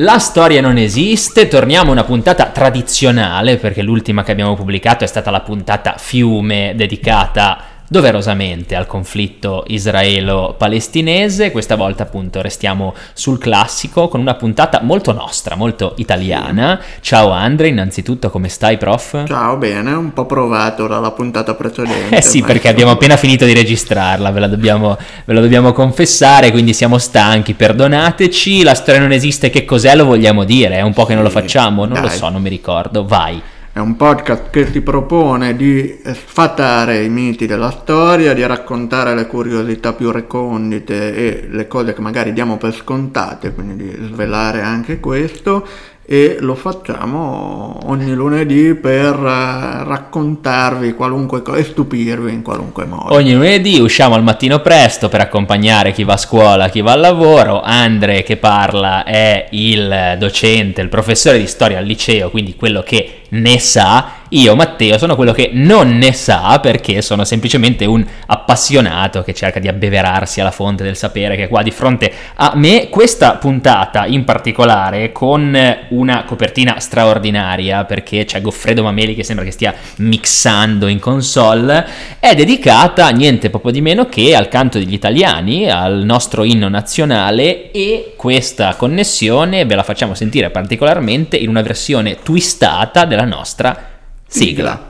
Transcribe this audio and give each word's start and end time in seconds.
La 0.00 0.18
storia 0.18 0.62
non 0.62 0.78
esiste, 0.78 1.46
torniamo 1.46 1.90
a 1.90 1.92
una 1.92 2.04
puntata 2.04 2.46
tradizionale 2.46 3.58
perché 3.58 3.82
l'ultima 3.82 4.22
che 4.22 4.32
abbiamo 4.32 4.54
pubblicato 4.54 5.04
è 5.04 5.06
stata 5.06 5.30
la 5.30 5.42
puntata 5.42 5.96
Fiume 5.98 6.72
dedicata 6.74 7.69
doverosamente 7.90 8.76
al 8.76 8.86
conflitto 8.86 9.64
israelo-palestinese. 9.66 11.50
Questa 11.50 11.74
volta 11.74 12.04
appunto 12.04 12.40
restiamo 12.40 12.94
sul 13.14 13.38
classico 13.38 14.06
con 14.06 14.20
una 14.20 14.34
puntata 14.34 14.78
molto 14.80 15.12
nostra, 15.12 15.56
molto 15.56 15.94
italiana. 15.96 16.80
Ciao 17.00 17.30
Andre, 17.30 17.66
innanzitutto 17.66 18.30
come 18.30 18.48
stai 18.48 18.78
prof? 18.78 19.24
Ciao, 19.26 19.56
bene, 19.56 19.90
un 19.90 20.12
po' 20.12 20.24
provato 20.24 20.86
dalla 20.86 21.10
puntata 21.10 21.54
precedente. 21.54 22.16
Eh 22.16 22.22
sì, 22.22 22.42
perché 22.42 22.68
abbiamo 22.68 22.92
appena 22.92 23.16
finito 23.16 23.44
di 23.44 23.54
registrarla, 23.54 24.30
ve 24.30 24.38
la, 24.38 24.46
dobbiamo, 24.46 24.96
ve 25.24 25.34
la 25.34 25.40
dobbiamo 25.40 25.72
confessare, 25.72 26.52
quindi 26.52 26.72
siamo 26.72 26.96
stanchi, 26.96 27.54
perdonateci. 27.54 28.62
La 28.62 28.74
storia 28.74 29.00
non 29.00 29.10
esiste, 29.10 29.50
che 29.50 29.64
cos'è 29.64 29.96
lo 29.96 30.04
vogliamo 30.04 30.44
dire? 30.44 30.76
È 30.76 30.82
un 30.82 30.92
po' 30.92 31.06
che 31.06 31.14
non 31.14 31.24
lo 31.24 31.30
facciamo, 31.30 31.86
non 31.86 31.94
Dai. 31.94 32.02
lo 32.04 32.08
so, 32.10 32.28
non 32.28 32.40
mi 32.40 32.50
ricordo. 32.50 33.04
Vai. 33.04 33.42
È 33.72 33.78
un 33.78 33.94
podcast 33.94 34.50
che 34.50 34.68
ti 34.68 34.80
propone 34.80 35.54
di 35.54 36.00
sfatare 36.12 37.04
i 37.04 37.08
miti 37.08 37.46
della 37.46 37.70
storia, 37.70 38.34
di 38.34 38.44
raccontare 38.44 39.14
le 39.14 39.28
curiosità 39.28 39.92
più 39.92 40.10
recondite 40.10 41.14
e 41.14 41.46
le 41.48 41.68
cose 41.68 41.92
che 41.92 42.00
magari 42.00 42.32
diamo 42.32 42.56
per 42.56 42.74
scontate, 42.74 43.52
quindi 43.52 43.84
di 43.84 44.08
svelare 44.10 44.60
anche 44.60 44.98
questo 44.98 45.64
e 46.12 46.38
lo 46.40 46.56
facciamo 46.56 47.78
ogni 47.84 48.12
lunedì 48.14 48.74
per 48.74 49.14
eh, 49.14 49.84
raccontarvi 49.84 50.94
qualunque 50.94 51.40
cosa 51.40 51.58
e 51.58 51.62
stupirvi 51.62 52.32
in 52.32 52.42
qualunque 52.42 52.84
modo. 52.84 53.14
Ogni 53.14 53.32
lunedì 53.32 53.78
usciamo 53.78 54.16
al 54.16 54.24
mattino 54.24 54.58
presto 54.58 55.08
per 55.08 55.20
accompagnare 55.20 55.92
chi 55.92 56.02
va 56.02 56.14
a 56.14 56.16
scuola, 56.16 56.68
chi 56.68 56.80
va 56.80 56.94
al 56.94 57.00
lavoro. 57.00 57.62
Andre 57.62 58.24
che 58.24 58.38
parla 58.38 59.04
è 59.04 59.46
il 59.50 60.16
docente, 60.18 60.80
il 60.80 60.88
professore 60.88 61.38
di 61.38 61.46
storia 61.46 61.78
al 61.78 61.84
liceo, 61.84 62.28
quindi 62.30 62.56
quello 62.56 62.82
che 62.82 63.20
ne 63.28 63.60
sa, 63.60 64.14
io 64.30 64.54
Matteo 64.54 64.96
sono 64.96 65.16
quello 65.16 65.32
che 65.32 65.50
non 65.52 65.98
ne 65.98 66.12
sa 66.12 66.60
perché 66.60 67.02
sono 67.02 67.24
semplicemente 67.24 67.84
un 67.84 68.04
appassionato 68.26 69.22
che 69.22 69.34
cerca 69.34 69.58
di 69.58 69.66
abbeverarsi 69.66 70.40
alla 70.40 70.52
fonte 70.52 70.84
del 70.84 70.96
sapere 70.96 71.34
che 71.34 71.44
è 71.44 71.48
qua 71.48 71.62
di 71.62 71.72
fronte 71.72 72.12
a 72.34 72.52
me. 72.54 72.88
Questa 72.90 73.36
puntata 73.36 74.06
in 74.06 74.24
particolare 74.24 75.10
con 75.10 75.58
una 75.88 76.24
copertina 76.24 76.78
straordinaria 76.78 77.84
perché 77.84 78.24
c'è 78.24 78.40
Goffredo 78.40 78.84
Mameli 78.84 79.16
che 79.16 79.24
sembra 79.24 79.44
che 79.44 79.50
stia 79.50 79.74
mixando 79.96 80.86
in 80.86 81.00
console, 81.00 81.86
è 82.20 82.34
dedicata 82.34 83.08
niente 83.10 83.50
poco 83.50 83.72
di 83.72 83.80
meno 83.80 84.06
che 84.06 84.36
al 84.36 84.48
canto 84.48 84.78
degli 84.78 84.94
italiani, 84.94 85.68
al 85.68 86.04
nostro 86.04 86.44
inno 86.44 86.68
nazionale 86.68 87.72
e 87.72 88.12
questa 88.16 88.76
connessione 88.76 89.64
ve 89.64 89.74
la 89.74 89.82
facciamo 89.82 90.14
sentire 90.14 90.50
particolarmente 90.50 91.36
in 91.36 91.48
una 91.48 91.62
versione 91.62 92.16
twistata 92.22 93.04
della 93.04 93.24
nostra 93.24 93.98
sigla. 94.30 94.88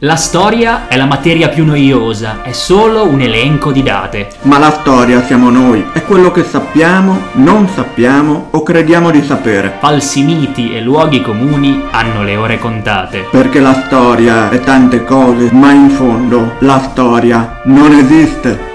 La 0.00 0.16
storia 0.16 0.86
è 0.86 0.98
la 0.98 1.06
materia 1.06 1.48
più 1.48 1.64
noiosa, 1.64 2.42
è 2.42 2.52
solo 2.52 3.06
un 3.06 3.22
elenco 3.22 3.72
di 3.72 3.82
date. 3.82 4.28
Ma 4.42 4.58
la 4.58 4.70
storia 4.70 5.24
siamo 5.24 5.48
noi, 5.48 5.82
è 5.94 6.02
quello 6.02 6.30
che 6.30 6.44
sappiamo, 6.44 7.18
non 7.32 7.66
sappiamo 7.68 8.48
o 8.50 8.62
crediamo 8.62 9.10
di 9.10 9.22
sapere. 9.22 9.76
Falsi 9.80 10.22
miti 10.22 10.74
e 10.74 10.82
luoghi 10.82 11.22
comuni 11.22 11.84
hanno 11.90 12.22
le 12.22 12.36
ore 12.36 12.58
contate. 12.58 13.28
Perché 13.30 13.60
la 13.60 13.84
storia 13.86 14.50
è 14.50 14.60
tante 14.60 15.04
cose, 15.04 15.48
ma 15.52 15.72
in 15.72 15.88
fondo 15.88 16.56
la 16.58 16.80
storia 16.80 17.62
non 17.64 17.92
esiste. 17.92 18.73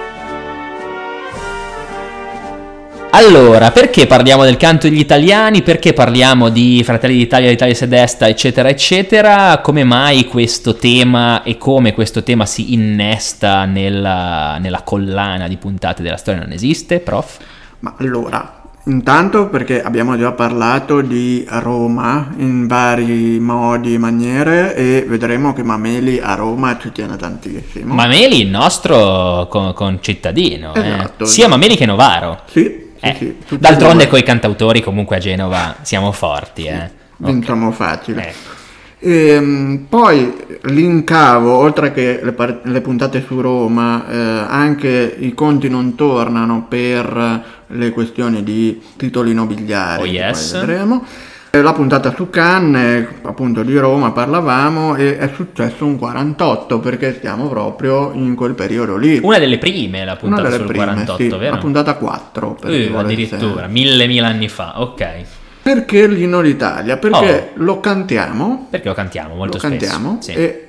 Allora, 3.11 3.71
perché 3.71 4.05
parliamo 4.05 4.43
del 4.43 4.55
canto 4.55 4.87
degli 4.87 4.99
italiani? 4.99 5.63
Perché 5.63 5.93
parliamo 5.93 6.49
di 6.49 6.81
Fratelli 6.83 7.17
d'Italia, 7.17 7.49
l'Italia 7.49 7.73
sedesta, 7.73 8.27
eccetera, 8.27 8.69
eccetera? 8.69 9.59
Come 9.63 9.83
mai 9.83 10.25
questo 10.25 10.75
tema 10.75 11.41
e 11.41 11.57
come 11.57 11.93
questo 11.93 12.21
tema 12.21 12.45
si 12.45 12.73
innesta 12.73 13.65
nella, 13.65 14.57
nella 14.59 14.83
collana 14.83 15.47
di 15.47 15.57
puntate 15.57 16.03
della 16.03 16.17
storia 16.17 16.41
non 16.41 16.51
esiste, 16.51 16.99
prof? 16.99 17.39
Ma 17.79 17.95
allora, 17.97 18.59
Intanto 18.85 19.49
perché 19.49 19.83
abbiamo 19.83 20.17
già 20.17 20.31
parlato 20.31 21.01
di 21.01 21.45
Roma 21.47 22.29
in 22.37 22.65
vari 22.65 23.37
modi 23.39 23.93
e 23.93 23.97
maniere 23.99 24.73
e 24.73 25.05
vedremo 25.07 25.53
che 25.53 25.61
Mameli 25.61 26.19
a 26.19 26.33
Roma 26.33 26.75
ci 26.79 26.91
tiene 26.91 27.15
tantissimo. 27.15 27.93
Mameli 27.93 28.41
il 28.41 28.47
nostro 28.47 29.47
con, 29.47 29.73
con 29.73 29.99
cittadino, 30.01 30.73
eh. 30.73 30.79
esatto, 30.79 31.25
eh. 31.25 31.27
sia 31.27 31.47
Mameli 31.47 31.75
che 31.75 31.85
Novaro. 31.85 32.39
Sì, 32.45 32.88
eh, 32.99 33.15
sì, 33.17 33.37
d'altronde 33.57 34.07
coi 34.07 34.23
cantautori 34.23 34.81
comunque 34.81 35.17
a 35.17 35.19
Genova 35.19 35.75
siamo 35.81 36.11
forti, 36.11 36.65
eh. 36.65 36.89
Vinciamo 37.17 37.67
okay. 37.67 37.77
facile. 37.77 38.27
Ecco. 38.27 38.57
E, 39.01 39.29
ehm, 39.29 39.85
poi 39.87 40.33
l'incavo, 40.63 41.55
oltre 41.55 41.93
che 41.93 42.19
le, 42.21 42.33
par- 42.33 42.61
le 42.63 42.81
puntate 42.81 43.23
su 43.25 43.39
Roma, 43.39 44.05
eh, 44.09 44.17
anche 44.17 45.15
i 45.19 45.33
conti 45.33 45.69
non 45.69 45.95
tornano 45.95 46.65
per 46.67 47.43
le 47.67 47.89
questioni 47.91 48.43
di 48.43 48.81
titoli 48.97 49.33
nobiliari. 49.33 50.01
Oh 50.01 50.05
yes. 50.05 50.53
vedremo. 50.53 51.05
La 51.51 51.73
puntata 51.73 52.13
su 52.15 52.29
Cannes, 52.29 53.07
appunto 53.23 53.63
di 53.63 53.75
Roma 53.75 54.11
parlavamo 54.11 54.95
e 54.95 55.17
è 55.17 55.31
successo 55.33 55.83
un 55.83 55.97
48 55.97 56.79
perché 56.79 57.15
stiamo 57.15 57.49
proprio 57.49 58.11
in 58.13 58.35
quel 58.35 58.53
periodo 58.53 58.97
lì. 58.97 59.19
Una 59.23 59.39
delle 59.39 59.57
prime 59.57 60.05
la 60.05 60.15
puntata 60.15 60.51
sul 60.51 60.67
prime, 60.67 60.85
48, 60.85 61.23
sì, 61.23 61.29
vero? 61.29 61.55
La 61.55 61.57
puntata 61.57 61.95
4. 61.95 62.57
Per 62.61 62.91
uh, 62.91 62.95
addirittura, 62.95 63.65
mille 63.65 64.05
mille 64.05 64.27
anni 64.27 64.47
fa, 64.47 64.79
ok. 64.79 65.07
Perché 65.63 66.07
l'inno 66.07 66.41
d'Italia? 66.41 66.97
Perché 66.97 67.51
oh. 67.55 67.63
lo 67.63 67.79
cantiamo. 67.79 68.67
Perché 68.69 68.87
lo 68.87 68.93
cantiamo 68.93 69.33
molto 69.33 69.57
lo 69.57 69.59
spesso. 69.59 69.85
cantiamo 69.87 70.17
sì. 70.21 70.33
e 70.33 70.68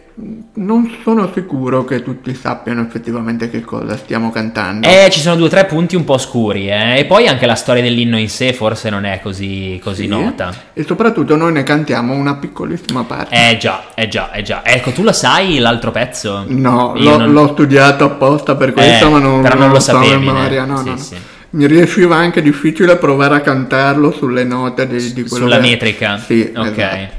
non 0.55 0.91
sono 1.03 1.31
sicuro 1.33 1.85
che 1.85 2.03
tutti 2.03 2.35
sappiano 2.35 2.83
effettivamente 2.83 3.49
che 3.49 3.61
cosa 3.63 3.97
stiamo 3.97 4.31
cantando. 4.31 4.87
Eh, 4.87 5.09
ci 5.11 5.21
sono 5.21 5.37
due 5.37 5.47
o 5.47 5.49
tre 5.49 5.65
punti 5.65 5.97
un 5.97 6.05
po' 6.05 6.19
scuri, 6.19 6.69
eh? 6.69 6.99
E 6.99 7.05
poi 7.07 7.27
anche 7.27 7.47
la 7.47 7.55
storia 7.55 7.83
dell'inno 7.83 8.19
in 8.19 8.29
sé 8.29 8.53
forse 8.53 8.91
non 8.91 9.05
è 9.05 9.21
così, 9.21 9.81
così 9.83 10.03
sì. 10.03 10.09
nota. 10.09 10.55
E 10.73 10.85
soprattutto 10.85 11.37
noi 11.37 11.53
ne 11.53 11.63
cantiamo 11.63 12.13
una 12.15 12.37
piccolissima 12.37 13.05
parte. 13.05 13.35
Eh 13.35 13.57
già, 13.57 13.95
eh 13.95 14.09
già, 14.09 14.33
eh 14.33 14.43
già. 14.43 14.65
Ecco, 14.65 14.91
tu 14.91 15.03
lo 15.03 15.13
sai 15.13 15.59
l'altro 15.59 15.91
pezzo? 15.91 16.45
No, 16.47 16.93
l'ho, 16.97 17.17
non... 17.17 17.33
l'ho, 17.33 17.49
studiato 17.49 18.05
apposta 18.05 18.57
per 18.57 18.73
questo, 18.73 19.07
eh, 19.07 19.11
ma 19.11 19.19
non, 19.19 19.43
però 19.43 19.57
non 19.57 19.69
lo, 19.69 19.75
lo 19.75 19.81
sapevi. 19.81 20.13
So 20.13 20.19
memoria. 20.19 20.65
No, 20.65 20.79
sì, 20.79 20.89
no, 20.89 20.97
sì. 20.97 21.17
Mi 21.51 21.67
riusciva 21.67 22.17
anche 22.17 22.43
difficile 22.43 22.97
provare 22.97 23.37
a 23.37 23.41
cantarlo 23.41 24.13
sulle 24.13 24.45
note 24.45 24.87
di, 24.87 25.13
di 25.13 25.23
quello 25.23 25.45
Sulla 25.47 25.59
che... 25.59 25.69
metrica? 25.69 26.19
Sì, 26.19 26.53
ok. 26.55 26.79
Esatto. 26.79 27.19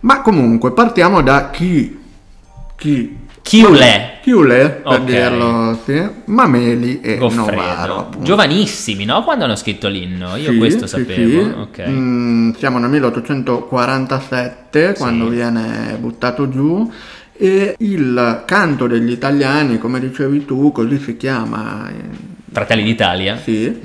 Ma 0.00 0.22
comunque 0.22 0.72
partiamo 0.72 1.20
da 1.20 1.50
chi 1.50 1.99
chi? 2.80 3.14
Chiule. 3.42 4.18
Chiule, 4.22 4.80
per 4.82 5.00
okay. 5.00 5.04
dirlo, 5.04 5.78
sì. 5.84 6.02
Mameli 6.26 7.00
e 7.00 7.16
Goffredo. 7.18 7.50
Novaro. 7.50 7.98
Appunto. 7.98 8.24
Giovanissimi, 8.24 9.04
no? 9.04 9.22
Quando 9.22 9.44
hanno 9.44 9.56
scritto 9.56 9.88
l'inno? 9.88 10.36
Io 10.36 10.52
sì, 10.52 10.58
questo 10.58 10.86
sì, 10.86 10.98
sapevo. 10.98 11.42
Sì. 11.42 11.50
Okay. 11.58 11.90
Mm, 11.90 12.52
siamo 12.52 12.78
nel 12.78 12.88
1847, 12.90 14.94
quando 14.96 15.28
viene 15.28 15.96
buttato 15.98 16.48
giù. 16.48 16.90
E 17.36 17.74
il 17.78 18.42
canto 18.46 18.86
degli 18.86 19.10
italiani, 19.10 19.78
come 19.78 20.00
dicevi 20.00 20.46
tu, 20.46 20.72
così 20.72 20.98
si 20.98 21.18
chiama. 21.18 21.90
Fratelli 22.52 22.82
d'Italia? 22.82 23.36
Sì. 23.36 23.78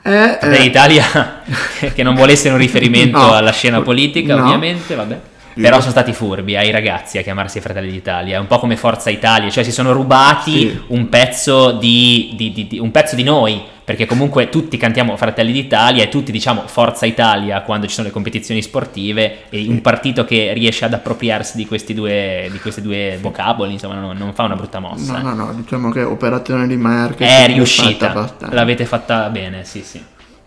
È, 0.00 0.36
Fratelli 0.40 0.56
eh, 0.56 0.62
d'Italia, 0.62 1.42
che 1.94 2.02
non 2.02 2.14
volesse 2.14 2.48
un 2.48 2.56
riferimento 2.56 3.18
no, 3.18 3.34
alla 3.34 3.52
scena 3.52 3.82
politica, 3.82 4.34
no. 4.34 4.44
ovviamente, 4.44 4.96
vabbè. 4.96 5.20
Però 5.62 5.78
sono 5.80 5.90
stati 5.90 6.12
furbi 6.12 6.54
ai 6.54 6.70
ragazzi 6.70 7.16
a 7.16 7.22
chiamarsi 7.22 7.60
Fratelli 7.60 7.90
d'Italia, 7.90 8.38
un 8.38 8.46
po' 8.46 8.58
come 8.58 8.76
Forza 8.76 9.08
Italia, 9.08 9.48
cioè 9.48 9.64
si 9.64 9.72
sono 9.72 9.92
rubati 9.92 10.68
sì. 10.68 10.80
un, 10.88 11.08
pezzo 11.08 11.72
di, 11.72 12.34
di, 12.34 12.52
di, 12.52 12.66
di, 12.66 12.78
un 12.78 12.90
pezzo 12.90 13.14
di 13.14 13.22
noi, 13.22 13.62
perché 13.82 14.04
comunque 14.04 14.50
tutti 14.50 14.76
cantiamo 14.76 15.16
Fratelli 15.16 15.52
d'Italia 15.52 16.02
e 16.02 16.10
tutti 16.10 16.30
diciamo 16.30 16.64
Forza 16.66 17.06
Italia 17.06 17.62
quando 17.62 17.86
ci 17.86 17.94
sono 17.94 18.06
le 18.06 18.12
competizioni 18.12 18.60
sportive 18.60 19.48
e 19.48 19.64
un 19.66 19.80
partito 19.80 20.26
che 20.26 20.52
riesce 20.52 20.84
ad 20.84 20.92
appropriarsi 20.92 21.56
di 21.56 21.66
questi 21.66 21.94
due, 21.94 22.50
questi 22.60 22.82
due 22.82 23.18
vocaboli, 23.22 23.72
insomma 23.72 23.94
non, 23.94 24.14
non, 24.14 24.34
fa 24.34 24.42
una 24.42 24.56
brutta 24.56 24.78
mossa. 24.78 25.20
No, 25.20 25.32
no, 25.32 25.46
no, 25.46 25.54
diciamo 25.54 25.90
che 25.90 26.02
operazione 26.02 26.66
di 26.66 26.76
marketing 26.76 27.30
è 27.30 27.46
riuscita, 27.46 28.12
fatta 28.12 28.48
l'avete 28.52 28.84
fatta 28.84 29.30
bene, 29.30 29.64
sì 29.64 29.82
sì. 29.82 30.02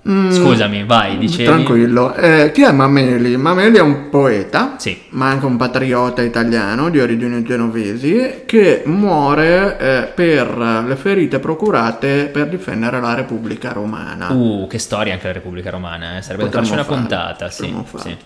Mm, 0.10 0.32
Scusami, 0.32 0.84
vai, 0.86 1.18
dicevi. 1.20 1.44
Tranquillo. 1.44 2.16
Eh, 2.16 2.52
chi 2.52 2.64
è 2.64 2.72
Mameli? 2.72 3.38
Mameli 3.38 3.78
è 3.78 3.82
un 3.82 4.10
poeta, 4.10 4.76
sì. 4.78 4.98
ma 5.10 5.28
anche 5.28 5.46
un 5.46 5.56
patriota 5.56 6.24
italiano 6.24 6.90
di 6.90 7.00
origini 7.00 7.44
genovesi 7.44 8.44
che 8.48 8.82
muore 8.86 9.78
eh, 9.78 10.12
per 10.14 10.84
le 10.88 10.96
ferite 10.96 11.38
procurate 11.38 12.26
per 12.26 12.48
difendere 12.50 13.00
la 13.00 13.14
Repubblica 13.14 13.72
Romana. 13.72 14.32
Uh, 14.32 14.66
che 14.68 14.80
storia 14.80 15.14
anche 15.14 15.28
la 15.28 15.34
Repubblica 15.34 15.70
Romana, 15.70 16.18
eh? 16.18 16.22
sarebbe 16.24 16.46
da 16.46 16.50
farci 16.50 16.72
una 16.72 16.86
puntata, 16.86 17.50
sì. 17.52 17.72
sì. 17.98 18.18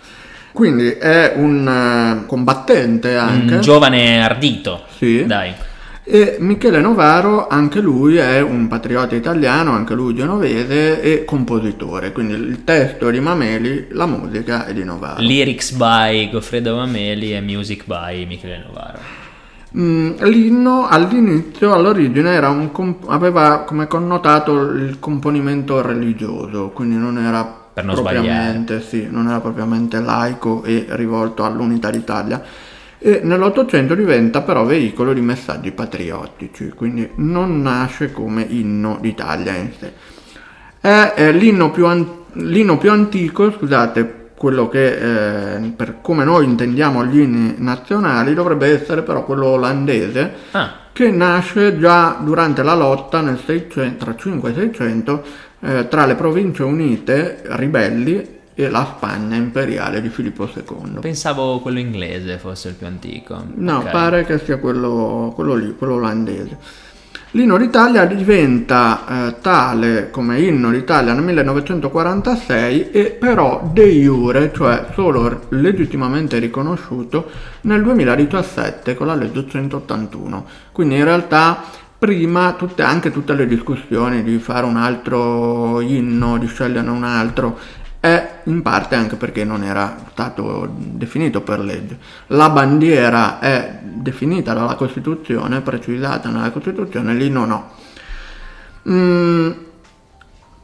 Quindi 0.53 0.91
è 0.91 1.33
un 1.35 1.67
eh, 1.67 2.25
combattente 2.27 3.17
anche. 3.17 3.55
Un 3.55 3.61
giovane 3.61 4.23
ardito. 4.23 4.83
Sì. 4.95 5.25
Dai. 5.25 5.53
E 6.05 6.35
Michele 6.39 6.81
Novaro, 6.81 7.47
anche 7.47 7.79
lui 7.79 8.17
è 8.17 8.41
un 8.41 8.67
patriota 8.67 9.15
italiano, 9.15 9.71
anche 9.71 9.93
lui 9.93 10.13
genovese 10.13 11.01
e 11.01 11.23
compositore, 11.23 12.11
quindi 12.11 12.33
il 12.33 12.65
testo 12.65 13.07
è 13.07 13.11
di 13.13 13.21
Mameli, 13.21 13.87
la 13.91 14.05
musica 14.05 14.65
è 14.65 14.73
di 14.73 14.83
Novaro. 14.83 15.21
Lyrics 15.21 15.71
by 15.71 16.29
Goffredo 16.29 16.75
Mameli 16.75 17.33
e 17.33 17.39
music 17.39 17.85
by 17.85 18.25
Michele 18.25 18.65
Novaro. 18.67 18.99
Mm, 19.77 20.15
l'inno 20.23 20.87
all'inizio, 20.89 21.73
all'origine, 21.73 22.33
era 22.33 22.49
un 22.49 22.69
comp- 22.71 23.09
aveva 23.09 23.59
come 23.59 23.87
connotato 23.87 24.59
il 24.59 24.97
componimento 24.99 25.81
religioso, 25.81 26.71
quindi 26.73 26.97
non 26.97 27.17
era 27.17 27.61
Per 27.73 27.85
non 27.85 27.95
propriamente, 27.95 28.81
sì, 28.81 29.07
non 29.09 29.29
era 29.29 29.39
propriamente 29.39 30.01
laico 30.01 30.63
e 30.63 30.85
rivolto 30.89 31.45
all'unità 31.45 31.89
d'Italia. 31.89 32.43
E 33.05 33.19
nell'Ottocento 33.21 33.95
diventa 33.95 34.43
però 34.43 34.63
veicolo 34.63 35.11
di 35.11 35.19
messaggi 35.19 35.71
patriottici, 35.71 36.69
quindi 36.69 37.09
non 37.15 37.61
nasce 37.61 38.13
come 38.13 38.45
inno 38.47 38.97
d'Italia 39.01 39.53
in 39.55 39.71
sé. 39.77 39.91
È, 40.79 41.11
è 41.13 41.31
l'inno, 41.33 41.69
più 41.69 41.85
an- 41.85 42.07
l'inno 42.35 42.77
più 42.77 42.91
antico, 42.91 43.51
scusate, 43.51 44.29
quello 44.37 44.69
che 44.69 45.55
eh, 45.55 45.59
per 45.75 45.97
come 46.01 46.23
noi 46.23 46.45
intendiamo 46.45 47.03
gli 47.03 47.19
inni 47.19 47.55
nazionali 47.57 48.33
dovrebbe 48.33 48.67
essere 48.67 49.01
però 49.01 49.25
quello 49.25 49.47
olandese 49.47 50.31
Ah, 50.51 50.71
che 50.93 51.11
nasce 51.11 51.77
già 51.79 52.17
durante 52.21 52.63
la 52.63 52.73
lotta 52.73 53.19
nel 53.19 53.39
600, 53.45 54.03
tra 54.03 54.15
5 54.15 54.49
e 54.49 54.53
600 54.53 55.23
eh, 55.59 55.87
tra 55.89 56.05
le 56.05 56.15
province 56.15 56.63
unite 56.63 57.41
ribelli 57.47 58.39
e 58.55 58.69
la 58.69 58.85
Spagna 58.95 59.35
imperiale 59.35 60.01
di 60.01 60.09
Filippo 60.09 60.47
II. 60.53 60.99
pensavo 61.01 61.59
quello 61.59 61.79
inglese 61.79 62.37
fosse 62.37 62.69
il 62.69 62.75
più 62.75 62.85
antico. 62.87 63.43
No, 63.55 63.79
Ok. 63.79 63.89
pare 63.89 64.25
che 64.25 64.39
sia 64.39 64.57
quello, 64.57 65.31
quello 65.35 65.55
lì, 65.55 65.75
quello 65.77 65.95
olandese. 65.95 66.57
L'inno 67.35 67.57
d'Italia 67.57 68.05
diventa 68.05 69.05
eh, 69.29 69.41
tale 69.41 70.11
come 70.11 70.39
inno 70.39 70.69
d'Italia 70.69 71.13
nel 71.13 71.23
1946 71.23 72.91
e 72.91 73.05
però 73.19 73.67
de 73.73 73.85
jure, 73.89 74.51
cioè 74.53 74.85
solo 74.93 75.45
legittimamente 75.49 76.37
riconosciuto, 76.37 77.27
nel 77.61 77.81
2017 77.81 78.93
con 78.93 79.07
la 79.07 79.15
legge 79.15 79.47
181. 79.49 80.45
Quindi 80.71 80.95
in 80.97 81.03
realtà 81.05 81.63
prima 81.97 82.53
tutte, 82.53 82.83
anche 82.83 83.11
tutte 83.11 83.33
le 83.33 83.47
discussioni 83.47 84.21
di 84.23 84.37
fare 84.37 84.65
un 84.67 84.77
altro 84.77 85.79
inno, 85.81 86.37
di 86.37 86.45
sceglierne 86.47 86.89
un 86.91 87.03
altro, 87.03 87.57
in 88.45 88.61
parte 88.61 88.95
anche 88.95 89.15
perché 89.15 89.43
non 89.43 89.63
era 89.63 89.97
stato 90.11 90.69
definito 90.75 91.41
per 91.41 91.59
legge. 91.59 91.97
La 92.27 92.49
bandiera 92.49 93.39
è 93.39 93.79
definita 93.81 94.53
dalla 94.53 94.75
Costituzione, 94.75 95.61
precisata 95.61 96.29
nella 96.29 96.51
Costituzione, 96.51 97.13
l'inno 97.13 97.45
no. 97.45 97.71
Mm, 98.89 99.51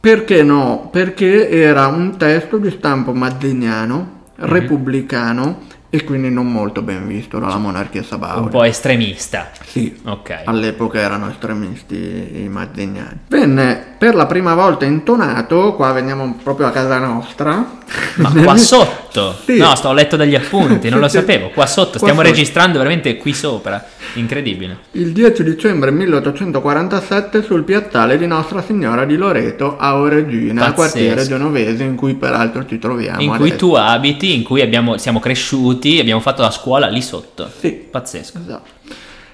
perché 0.00 0.42
no? 0.42 0.88
Perché 0.90 1.48
era 1.48 1.86
un 1.86 2.16
testo 2.16 2.58
di 2.58 2.70
stampo 2.70 3.12
mazziniano, 3.12 4.18
repubblicano 4.36 5.78
e 5.90 6.04
quindi 6.04 6.30
non 6.30 6.50
molto 6.50 6.82
ben 6.82 7.06
visto 7.08 7.38
dalla 7.40 7.56
monarchia 7.58 8.00
Un 8.00 8.06
sabauda. 8.06 8.48
po' 8.48 8.62
estremista. 8.64 9.50
Sì, 9.64 10.00
Ok. 10.04 10.42
all'epoca 10.44 11.00
erano 11.00 11.28
estremisti 11.28 12.42
i 12.44 12.48
mazziniani. 12.48 13.18
Venne 13.28 13.94
per 13.98 14.14
la 14.14 14.26
prima 14.26 14.54
volta 14.54 14.84
intonato, 14.84 15.74
qua 15.74 15.90
veniamo 15.92 16.36
proprio 16.42 16.66
a 16.68 16.70
casa 16.70 16.98
nostra. 16.98 17.78
Ma 18.16 18.30
qua 18.42 18.56
sotto? 18.56 19.36
Sì. 19.44 19.56
No, 19.56 19.74
sto 19.74 19.88
ho 19.88 19.92
letto 19.92 20.16
dagli 20.16 20.34
appunti, 20.34 20.88
non 20.88 21.00
lo 21.00 21.08
sì. 21.08 21.16
sapevo. 21.18 21.50
Qua 21.50 21.66
sotto, 21.66 21.90
Qua 21.98 21.98
stiamo 22.00 22.20
sotto. 22.20 22.28
registrando 22.32 22.78
veramente 22.78 23.16
qui 23.16 23.32
sopra. 23.34 23.84
Incredibile. 24.14 24.78
Il 24.92 25.12
10 25.12 25.42
dicembre 25.44 25.90
1847 25.90 27.42
sul 27.42 27.62
piazzale 27.64 28.18
di 28.18 28.26
Nostra 28.26 28.62
Signora 28.62 29.04
di 29.04 29.16
Loreto 29.16 29.76
a 29.78 29.96
Oregina, 29.96 30.72
quartiere 30.72 31.26
genovese 31.26 31.82
in 31.84 31.94
cui 31.96 32.14
peraltro 32.14 32.66
ci 32.66 32.78
troviamo 32.78 33.20
in 33.20 33.28
cui 33.30 33.48
adesso. 33.50 33.56
tu 33.56 33.74
abiti, 33.74 34.34
in 34.34 34.42
cui 34.42 34.60
abbiamo- 34.62 34.96
siamo 34.98 35.18
cresciuti, 35.20 35.98
abbiamo 35.98 36.20
fatto 36.20 36.42
la 36.42 36.50
scuola 36.50 36.88
lì 36.88 37.02
sotto. 37.02 37.50
Sì, 37.58 37.70
Pazzesco. 37.70 38.38
esatto. 38.42 38.68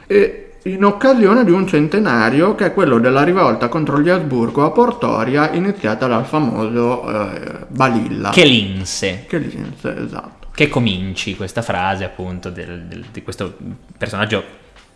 E 0.06 0.45
in 0.66 0.84
occasione 0.84 1.44
di 1.44 1.52
un 1.52 1.66
centenario 1.66 2.54
che 2.56 2.66
è 2.66 2.74
quello 2.74 2.98
della 2.98 3.22
rivolta 3.22 3.68
contro 3.68 4.00
gli 4.00 4.08
Asburgo 4.08 4.64
a 4.64 4.70
Portoria 4.70 5.52
iniziata 5.52 6.06
dal 6.08 6.24
famoso 6.24 7.08
eh, 7.08 7.66
Balilla. 7.68 8.30
Che 8.30 8.44
linse. 8.44 9.24
Che 9.28 9.38
linse, 9.38 9.96
esatto. 9.96 10.48
Che 10.52 10.68
cominci 10.68 11.36
questa 11.36 11.62
frase 11.62 12.04
appunto 12.04 12.50
del- 12.50 12.82
del- 12.82 13.04
di 13.12 13.22
questo 13.22 13.54
personaggio 13.96 14.42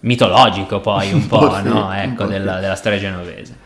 mitologico 0.00 0.80
poi 0.80 1.12
un 1.12 1.26
po', 1.28 1.38
po' 1.46 1.60
no? 1.62 1.92
Ecco, 1.92 2.24
po' 2.24 2.30
sì. 2.30 2.32
della, 2.38 2.58
della 2.58 2.74
storia 2.74 2.98
genovese. 2.98 3.56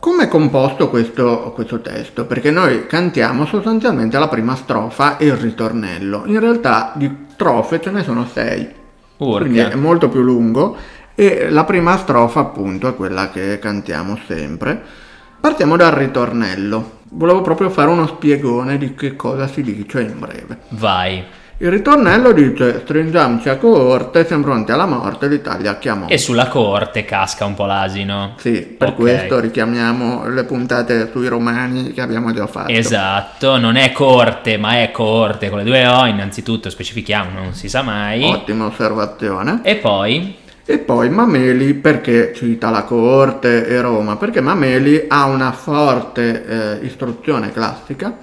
Come 0.00 0.24
è 0.24 0.28
composto 0.28 0.90
questo, 0.90 1.52
questo 1.54 1.80
testo? 1.80 2.26
Perché 2.26 2.50
noi 2.50 2.86
cantiamo 2.86 3.46
sostanzialmente 3.46 4.18
la 4.18 4.28
prima 4.28 4.54
strofa 4.54 5.16
e 5.16 5.26
il 5.26 5.36
ritornello. 5.36 6.24
In 6.26 6.38
realtà 6.40 6.92
di 6.94 7.10
strofe 7.32 7.80
ce 7.80 7.90
ne 7.90 8.02
sono 8.04 8.26
sei, 8.26 8.68
quindi 9.16 9.58
è 9.58 9.64
Urca. 9.64 9.76
molto 9.76 10.08
più 10.08 10.20
lungo 10.20 10.76
e 11.20 11.50
la 11.50 11.64
prima 11.64 11.96
strofa 11.96 12.38
appunto 12.38 12.86
è 12.86 12.94
quella 12.94 13.30
che 13.30 13.58
cantiamo 13.58 14.16
sempre. 14.28 14.80
Partiamo 15.40 15.76
dal 15.76 15.90
ritornello. 15.90 16.98
Volevo 17.10 17.40
proprio 17.42 17.70
fare 17.70 17.90
uno 17.90 18.06
spiegone 18.06 18.78
di 18.78 18.94
che 18.94 19.16
cosa 19.16 19.48
si 19.48 19.62
dice 19.62 20.00
in 20.02 20.16
breve. 20.16 20.58
Vai. 20.68 21.24
Il 21.60 21.70
ritornello 21.70 22.30
dice 22.30 22.82
stringiamoci 22.84 23.48
a 23.48 23.56
coorte, 23.56 24.24
siamo 24.24 24.44
pronti 24.44 24.70
alla 24.70 24.86
morte, 24.86 25.26
l'Italia 25.26 25.76
chiamò. 25.78 26.06
E 26.06 26.16
sulla 26.16 26.46
corte 26.46 27.04
casca 27.04 27.46
un 27.46 27.54
po' 27.54 27.64
l'asino. 27.66 28.34
Sì, 28.38 28.60
per 28.60 28.90
Ok. 28.90 28.94
questo 28.94 29.40
richiamiamo 29.40 30.28
le 30.28 30.44
puntate 30.44 31.10
sui 31.10 31.26
romani 31.26 31.90
che 31.92 32.00
abbiamo 32.00 32.32
già 32.32 32.46
fatto. 32.46 32.70
Esatto, 32.70 33.58
non 33.58 33.74
è 33.74 33.90
corte, 33.90 34.56
ma 34.56 34.80
è 34.82 34.92
coorte 34.92 35.48
con 35.48 35.58
le 35.58 35.64
due 35.64 35.84
O, 35.84 36.06
innanzitutto 36.06 36.70
specifichiamo, 36.70 37.30
non 37.40 37.54
si 37.54 37.68
sa 37.68 37.82
mai. 37.82 38.22
Ottima 38.22 38.66
osservazione. 38.66 39.58
E 39.64 39.74
poi 39.74 40.36
E 40.70 40.76
poi 40.76 41.08
Mameli, 41.08 41.72
perché 41.72 42.32
cita 42.34 42.68
la 42.68 42.82
coorte 42.82 43.66
e 43.66 43.80
Roma? 43.80 44.16
Perché 44.16 44.42
Mameli 44.42 45.04
ha 45.08 45.24
una 45.24 45.50
forte 45.52 46.44
eh, 46.80 46.84
istruzione 46.84 47.50
classica 47.52 48.18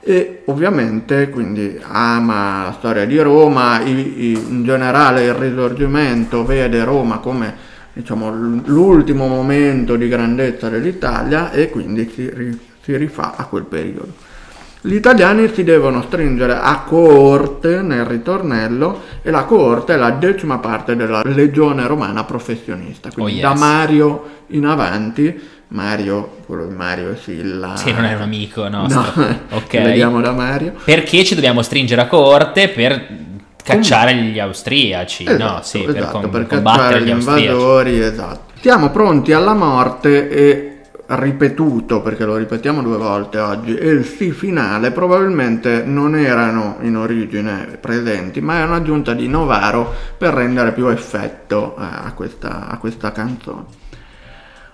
e 0.00 0.42
ovviamente 0.44 1.28
quindi 1.28 1.76
ama 1.82 2.66
la 2.66 2.74
storia 2.78 3.04
di 3.04 3.18
Roma, 3.18 3.80
i- 3.80 4.26
i- 4.30 4.44
in 4.48 4.62
generale 4.62 5.24
il 5.24 5.34
risorgimento 5.34 6.44
vede 6.44 6.84
Roma 6.84 7.18
come 7.18 7.52
diciamo, 7.92 8.30
l'ultimo 8.66 9.26
momento 9.26 9.96
di 9.96 10.06
grandezza 10.06 10.68
dell'Italia 10.68 11.50
e 11.50 11.68
quindi 11.68 12.08
si, 12.14 12.30
si 12.80 12.96
rifà 12.96 13.34
a 13.36 13.44
quel 13.46 13.64
periodo. 13.64 14.12
Gli 14.80 14.94
italiani 14.94 15.50
si 15.52 15.64
devono 15.64 16.02
stringere 16.02 16.54
a 16.54 16.80
coorte 16.86 17.82
nel 17.82 18.04
ritornello 18.04 19.02
e 19.22 19.30
la 19.30 19.42
coorte 19.44 19.94
è 19.94 19.96
la 19.96 20.10
decima 20.10 20.58
parte 20.58 20.94
della 20.94 21.22
legione 21.24 21.86
romana 21.86 22.22
professionista. 22.24 23.10
Quindi 23.12 23.32
Oh, 23.32 23.34
yes. 23.34 23.42
da 23.42 23.54
Mario 23.58 24.24
in 24.48 24.64
avanti, 24.66 25.36
Mario, 25.68 26.36
quello 26.46 26.66
di 26.66 26.74
Mario 26.74 27.10
e 27.10 27.16
Silla. 27.16 27.76
sì, 27.76 27.92
non 27.92 28.04
è 28.04 28.14
un 28.14 28.22
amico 28.22 28.68
nostro. 28.68 29.12
No, 29.50 29.56
ok. 29.56 29.82
vediamo 29.82 30.20
da 30.20 30.30
Mario. 30.32 30.74
Perché 30.84 31.24
ci 31.24 31.34
dobbiamo 31.34 31.62
stringere 31.62 32.00
a 32.02 32.06
corte 32.06 32.68
per 32.68 33.06
cacciare 33.62 34.14
gli 34.14 34.38
austriaci, 34.38 35.24
no? 35.24 35.30
Esatto, 35.32 35.62
Sì, 35.64 35.80
per, 35.80 35.96
esatto, 35.96 36.20
com- 36.20 36.30
per 36.30 36.46
combattere 36.46 37.00
gli 37.02 37.06
gli 37.06 37.10
austriaci. 37.10 37.44
invasori, 37.46 38.00
esatto. 38.00 38.40
Siamo 38.60 38.90
pronti 38.90 39.32
alla 39.32 39.54
morte 39.54 40.28
e 40.30 40.67
ripetuto, 41.10 42.02
perché 42.02 42.26
lo 42.26 42.36
ripetiamo 42.36 42.82
due 42.82 42.98
volte 42.98 43.38
oggi, 43.38 43.74
e 43.74 43.88
il 43.88 44.04
sì 44.04 44.30
finale 44.30 44.90
probabilmente 44.90 45.82
non 45.82 46.14
erano 46.14 46.76
in 46.80 46.96
origine 46.96 47.78
presenti, 47.80 48.42
ma 48.42 48.58
è 48.58 48.64
un'aggiunta 48.64 49.14
di 49.14 49.26
Novaro 49.26 49.90
per 50.18 50.34
rendere 50.34 50.72
più 50.72 50.88
effetto 50.88 51.76
eh, 51.78 51.82
a 51.82 52.12
questa, 52.14 52.68
a 52.68 52.76
questa 52.76 53.10
canzone. 53.12 53.64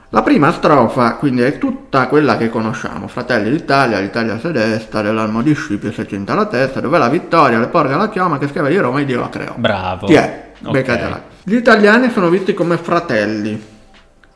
La 0.08 0.22
prima 0.22 0.52
strofa 0.52 1.14
quindi 1.14 1.42
è 1.42 1.58
tutta 1.58 2.06
quella 2.08 2.36
che 2.36 2.48
conosciamo, 2.48 3.06
Fratelli 3.08 3.50
d'Italia, 3.50 4.00
l'Italia 4.00 4.38
sedesta, 4.38 5.02
dell'almo 5.02 5.40
di 5.40 5.54
Scipio 5.54 5.92
si 5.92 6.06
cinta 6.06 6.34
la 6.34 6.46
testa, 6.46 6.80
dove 6.80 6.98
la 6.98 7.08
vittoria, 7.08 7.58
le 7.58 7.68
porga 7.68 7.96
la 7.96 8.08
chioma, 8.08 8.38
che 8.38 8.48
schiava 8.48 8.68
di 8.68 8.76
Roma 8.78 9.00
e 9.00 9.04
Dio 9.04 9.20
la 9.20 9.28
creò. 9.28 9.54
Bravo. 9.56 10.06
Chi 10.06 10.14
è? 10.14 10.52
Ok. 10.62 10.70
Beccatela. 10.70 11.22
Gli 11.44 11.56
italiani 11.56 12.10
sono 12.10 12.28
visti 12.28 12.54
come 12.54 12.76
fratelli. 12.76 13.72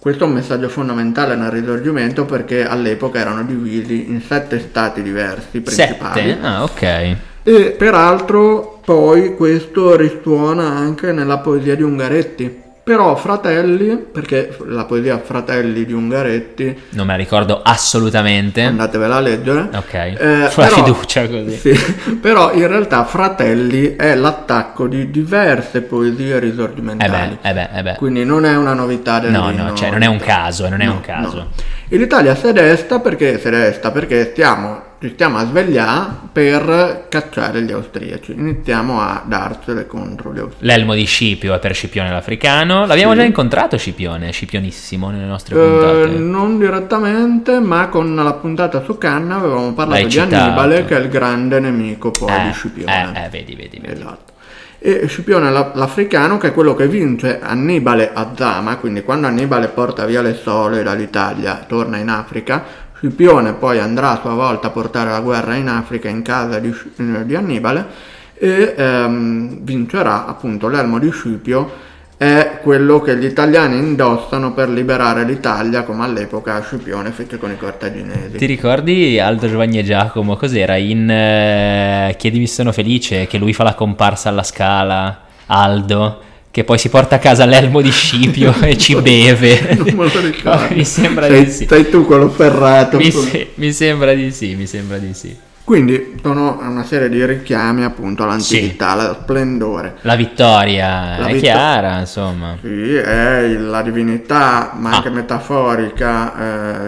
Questo 0.09 0.25
è 0.25 0.29
un 0.29 0.37
messaggio 0.37 0.71
fondamentale 0.71 1.37
nel 1.37 1.51
risorgimento 1.51 2.25
perché 2.25 2.67
all'epoca 2.67 3.19
erano 3.19 3.43
divisi 3.43 4.09
in 4.09 4.23
sette 4.23 4.59
stati 4.59 5.03
diversi 5.03 5.61
principali. 5.61 6.31
Sette? 6.31 6.39
Ah, 6.41 6.63
ok. 6.63 7.17
E 7.43 7.75
peraltro 7.77 8.81
poi 8.83 9.37
questo 9.37 9.97
risuona 9.97 10.65
anche 10.65 11.13
nella 11.13 11.41
poesia 11.41 11.77
di 11.77 11.83
Ungaretti, 11.83 12.63
Però 12.89 13.15
Fratelli, 13.17 13.97
perché 13.99 14.57
la 14.65 14.87
poesia 14.87 15.19
Fratelli 15.19 15.85
di 15.85 15.93
Ungaretti, 15.93 16.65
Non 16.93 17.05
me 17.05 17.13
la 17.13 17.19
ricordo 17.19 17.61
assolutamente. 17.63 18.63
andatevela 18.63 19.17
a 19.17 19.21
leggere, 19.21 19.69
Ok, 19.75 19.93
Eh, 19.93 20.17
però- 20.55 20.75
fiducia 20.85 21.29
così. 21.29 21.51
Sì, 21.55 22.17
però 22.19 22.51
in 22.55 22.67
realtà 22.67 23.05
Fratelli 23.05 23.95
è 23.95 24.15
l'attacco 24.15 24.87
di 24.87 25.11
diverse 25.11 25.83
poesie 25.83 26.37
Eh 26.37 26.39
risorgimentali. 26.39 27.37
beh, 27.43 27.49
eh 27.51 27.53
beh, 27.53 27.69
eh 27.75 27.83
beh. 27.83 27.95
Quindi 27.97 28.25
non 28.25 28.47
è 28.47 28.57
una 28.57 28.73
novità 28.73 29.19
del 29.19 29.33
No, 29.33 29.51
no, 29.51 29.75
cioè 29.75 29.91
non 29.91 30.01
è 30.01 30.07
un 30.07 30.19
caso, 30.19 30.65
eh, 30.65 30.71
non 30.71 30.81
è 30.81 30.87
No, 30.87 30.93
un 30.93 31.01
caso. 31.03 31.37
no. 31.37 31.49
E 31.91 31.97
l'Italia 31.99 32.35
si 32.35 32.51
desta 32.55 33.01
perché 33.01 33.39
si 33.39 33.51
desta 33.51 33.91
perché 33.91 34.31
stiamo, 34.31 34.83
ci 35.01 35.11
stiamo 35.11 35.39
a 35.39 35.45
svegliare 35.47 36.11
per 36.33 37.07
cacciare 37.09 37.63
gli 37.63 37.71
austriaci. 37.71 38.33
Iniziamo 38.33 39.01
a 39.01 39.23
darsele 39.25 39.87
contro 39.87 40.33
gli 40.33 40.39
austriaci. 40.41 40.65
L'elmo 40.65 40.95
di 40.95 41.05
Scipio 41.05 41.55
è 41.55 41.59
per 41.61 41.73
Scipione 41.75 42.11
l'africano. 42.11 42.85
L'abbiamo 42.85 43.13
Sì. 43.13 43.19
già 43.19 43.25
incontrato 43.25 43.77
Scipione, 43.77 44.33
Scipionissimo 44.33 45.11
nelle 45.11 45.27
nostre 45.27 45.55
Eh, 45.55 45.59
puntate. 45.69 46.07
non 46.19 46.59
direttamente, 46.59 47.61
ma 47.61 47.87
con 47.89 48.15
la 48.15 48.33
puntata 48.35 48.83
su 48.83 48.99
Canna 48.99 49.37
avevamo 49.37 49.73
parlato 49.73 50.01
L'hai 50.01 50.05
di 50.09 50.11
citato. 50.11 50.35
Annibale, 50.35 50.85
che 50.85 50.97
è 50.97 51.01
il 51.01 51.09
grande 51.09 51.61
nemico 51.61 52.11
poi 52.11 52.31
Eh, 52.35 52.43
di 52.47 52.53
Scipione. 52.53 53.13
eh, 53.15 53.25
eh, 53.25 53.29
vedi, 53.29 53.55
vedi, 53.55 53.79
vedi. 53.81 54.01
Esatto. 54.01 54.33
E 54.81 55.07
Scipione 55.09 55.51
la- 55.51 55.73
l'africano 55.75 56.39
che 56.39 56.49
è 56.49 56.53
quello 56.53 56.75
che 56.75 56.87
vince 56.87 57.41
Annibale 57.41 58.11
a 58.13 58.31
Zama, 58.37 58.77
quindi 58.77 59.03
quando 59.03 59.27
Annibale 59.27 59.69
porta 59.69 60.05
via 60.07 60.23
le 60.23 60.35
sole 60.35 60.85
dall'Italia, 60.85 61.65
torna 61.67 61.97
in 61.97 62.09
Africa, 62.09 62.87
Scipione 62.99 63.53
poi 63.53 63.79
andrà 63.79 64.11
a 64.11 64.21
sua 64.21 64.35
volta 64.35 64.67
a 64.67 64.71
portare 64.71 65.11
la 65.11 65.21
guerra 65.21 65.55
in 65.55 65.69
Africa 65.69 66.09
in 66.09 66.23
casa 66.23 66.59
di, 66.59 66.75
eh, 66.97 67.25
di 67.25 67.35
Annibale 67.37 67.87
e 68.35 68.75
ehm, 68.77 69.61
vincerà 69.61 70.27
appunto 70.27 70.69
l'elmo 70.69 70.99
di 70.99 71.11
Scipio 71.11 71.87
è 72.17 72.59
quello 72.63 73.01
che 73.01 73.17
gli 73.17 73.25
italiani 73.25 73.79
indossano 73.79 74.53
per 74.53 74.69
liberare 74.69 75.23
l'Italia 75.23 75.85
come 75.85 76.03
all'epoca 76.03 76.61
Scipione 76.61 77.13
fece 77.13 77.39
con 77.39 77.53
i 77.53 77.57
cartaginesi. 77.57 78.37
Ti 78.37 78.47
ricordi 78.47 79.21
Aldo 79.21 79.49
Giovanni 79.49 79.79
e 79.79 79.85
Giacomo? 79.85 80.35
Cos'era? 80.35 80.75
In 80.75 81.09
eh, 81.09 82.17
Chiedimi 82.19 82.49
sono 82.49 82.73
felice, 82.73 83.29
che 83.29 83.39
lui 83.39 83.53
fa 83.53 83.63
la 83.63 83.75
comparsa 83.75 84.31
alla 84.31 84.43
scala, 84.43 85.27
Aldo, 85.47 86.23
che 86.51 86.65
poi 86.65 86.79
si 86.79 86.89
porta 86.89 87.17
a 87.17 87.19
casa 87.19 87.45
l'elmo 87.45 87.81
di 87.81 87.91
Scipio 87.91 88.55
e 88.63 88.77
ci 88.79 88.95
beve. 89.01 89.75
Non 89.77 89.87
me 89.95 90.11
lo 90.13 90.21
ricordo. 90.21 90.75
mi 90.75 90.85
sembra 90.85 91.27
sei, 91.27 91.45
di 91.45 91.51
sì. 91.51 91.67
sei 91.69 91.89
tu 91.91 92.05
quello 92.07 92.29
ferrato. 92.31 92.97
Mi, 92.97 93.11
se- 93.11 93.51
mi 93.55 93.73
sembra 93.73 94.13
di 94.15 94.31
sì, 94.33 94.55
mi 94.55 94.67
sembra 94.67 94.99
di 94.99 95.13
sì. 95.15 95.37
Quindi 95.63 96.15
sono 96.23 96.59
una 96.63 96.83
serie 96.83 97.11
di 97.11 97.23
richiami 97.27 97.85
appunto 97.85 98.23
all'antichità, 98.23 98.89
allo 98.93 99.19
splendore. 99.21 99.97
La 100.01 100.17
vittoria 100.17 101.19
La 101.19 101.27
è 101.27 101.33
vitto- 101.35 101.45
chiara, 101.45 101.99
insomma. 101.99 102.57
Sì, 102.63 102.95
è 102.95 103.47
la 103.49 103.83
divinità, 103.83 104.73
ma 104.79 104.93
anche 104.93 105.09
Ah. 105.09 105.13
metaforica 105.13 106.33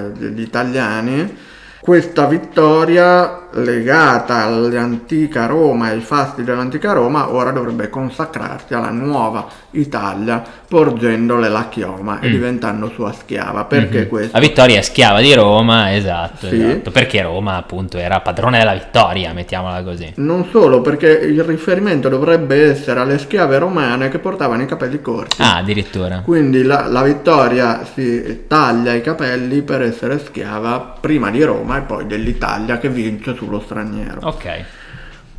eh, 0.07 0.13
degli 0.19 0.41
italiani. 0.41 1.37
Questa 1.79 2.25
vittoria 2.27 3.50
legata 3.53 4.45
all'antica 4.45 5.47
Roma, 5.47 5.87
ai 5.87 6.01
fasti 6.01 6.43
dell'antica 6.45 6.93
Roma, 6.93 7.33
ora 7.33 7.51
dovrebbe 7.51 7.89
consacrarsi 7.89 8.75
alla 8.75 8.91
nuova 8.91 9.47
Italia, 9.73 10.43
porgendole 10.69 11.49
la 11.49 11.67
chioma 11.69 12.21
e 12.21 12.29
Mm. 12.29 12.31
diventando 12.31 12.91
sua 12.91 13.13
schiava. 13.13 13.65
Perché 13.65 14.03
Mhm. 14.03 14.09
questo? 14.09 14.31
La 14.33 14.41
vittoria 14.41 14.79
è 14.79 14.83
schiava 14.83 15.21
di 15.21 15.35
Roma, 15.35 15.95
esatto, 15.95 16.47
Sì. 16.49 16.63
esatto. 16.63 16.91
Perché 16.91 17.23
Roma 17.23 17.57
appunto 17.57 17.99
era 17.99 18.21
padrone 18.21 18.59
della 18.59 18.73
vittoria, 18.75 19.33
mettiamola 19.33 19.83
così. 19.83 20.13
Non 20.17 20.47
solo, 20.51 20.81
perché 20.81 21.09
il 21.11 21.43
riferimento 21.43 22.09
dovrebbe 22.09 22.71
essere 22.71 23.01
alle 23.01 23.19
schiave 23.19 23.59
romane 23.59 24.09
che 24.09 24.19
portavano 24.19 24.63
i 24.63 24.67
capelli 24.67 25.01
corti. 25.01 25.43
Ah, 25.43 25.57
addirittura. 25.57 26.21
Quindi 26.25 26.63
la, 26.63 26.87
la 26.87 27.03
vittoria 27.03 27.85
si 27.95 28.45
taglia 28.47 28.93
i 28.93 29.01
capelli 29.03 29.63
per 29.63 29.83
essere 29.83 30.19
schiava 30.19 30.97
prima 31.01 31.31
di 31.31 31.43
Roma 31.43 31.79
e 31.79 31.81
poi 31.83 32.07
dell'Italia 32.07 32.79
che 32.79 32.89
vince 32.89 33.35
sullo 33.41 33.61
straniero. 33.61 34.21
Ok. 34.23 34.65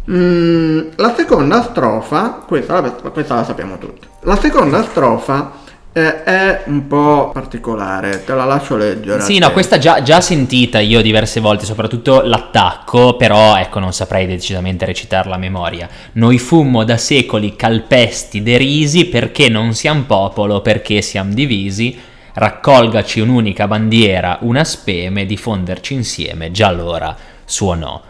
Mm, 0.09 0.79
la 0.95 1.13
seconda 1.15 1.61
strofa, 1.61 2.43
questa, 2.47 2.81
questa 2.81 3.35
la 3.35 3.43
sappiamo 3.43 3.77
tutti. 3.77 4.07
La 4.21 4.35
seconda 4.35 4.81
strofa 4.83 5.59
eh, 5.93 6.23
è 6.23 6.63
un 6.65 6.87
po' 6.87 7.29
particolare, 7.31 8.23
te 8.23 8.33
la 8.33 8.45
lascio 8.45 8.77
leggere. 8.77 9.21
Sì, 9.21 9.37
no, 9.37 9.51
questa 9.51 9.77
già, 9.77 10.01
già 10.01 10.19
sentita 10.19 10.79
io 10.79 11.03
diverse 11.03 11.39
volte, 11.39 11.65
soprattutto 11.65 12.21
l'attacco, 12.21 13.15
però 13.15 13.55
ecco 13.57 13.77
non 13.77 13.93
saprei 13.93 14.25
decisamente 14.25 14.85
recitarla 14.85 15.35
a 15.35 15.37
memoria. 15.39 15.87
Noi 16.13 16.39
fummo 16.39 16.83
da 16.83 16.97
secoli 16.97 17.55
calpesti 17.55 18.41
derisi 18.41 19.05
perché 19.05 19.49
non 19.49 19.75
siamo 19.75 20.03
popolo, 20.07 20.61
perché 20.61 21.01
siamo 21.03 21.33
divisi. 21.33 22.09
Raccolgaci 22.33 23.19
un'unica 23.19 23.67
bandiera, 23.67 24.37
una 24.41 24.63
speme, 24.63 25.25
diffonderci 25.25 25.93
insieme, 25.93 26.49
già 26.49 26.67
allora 26.67 27.13
suonò. 27.45 28.01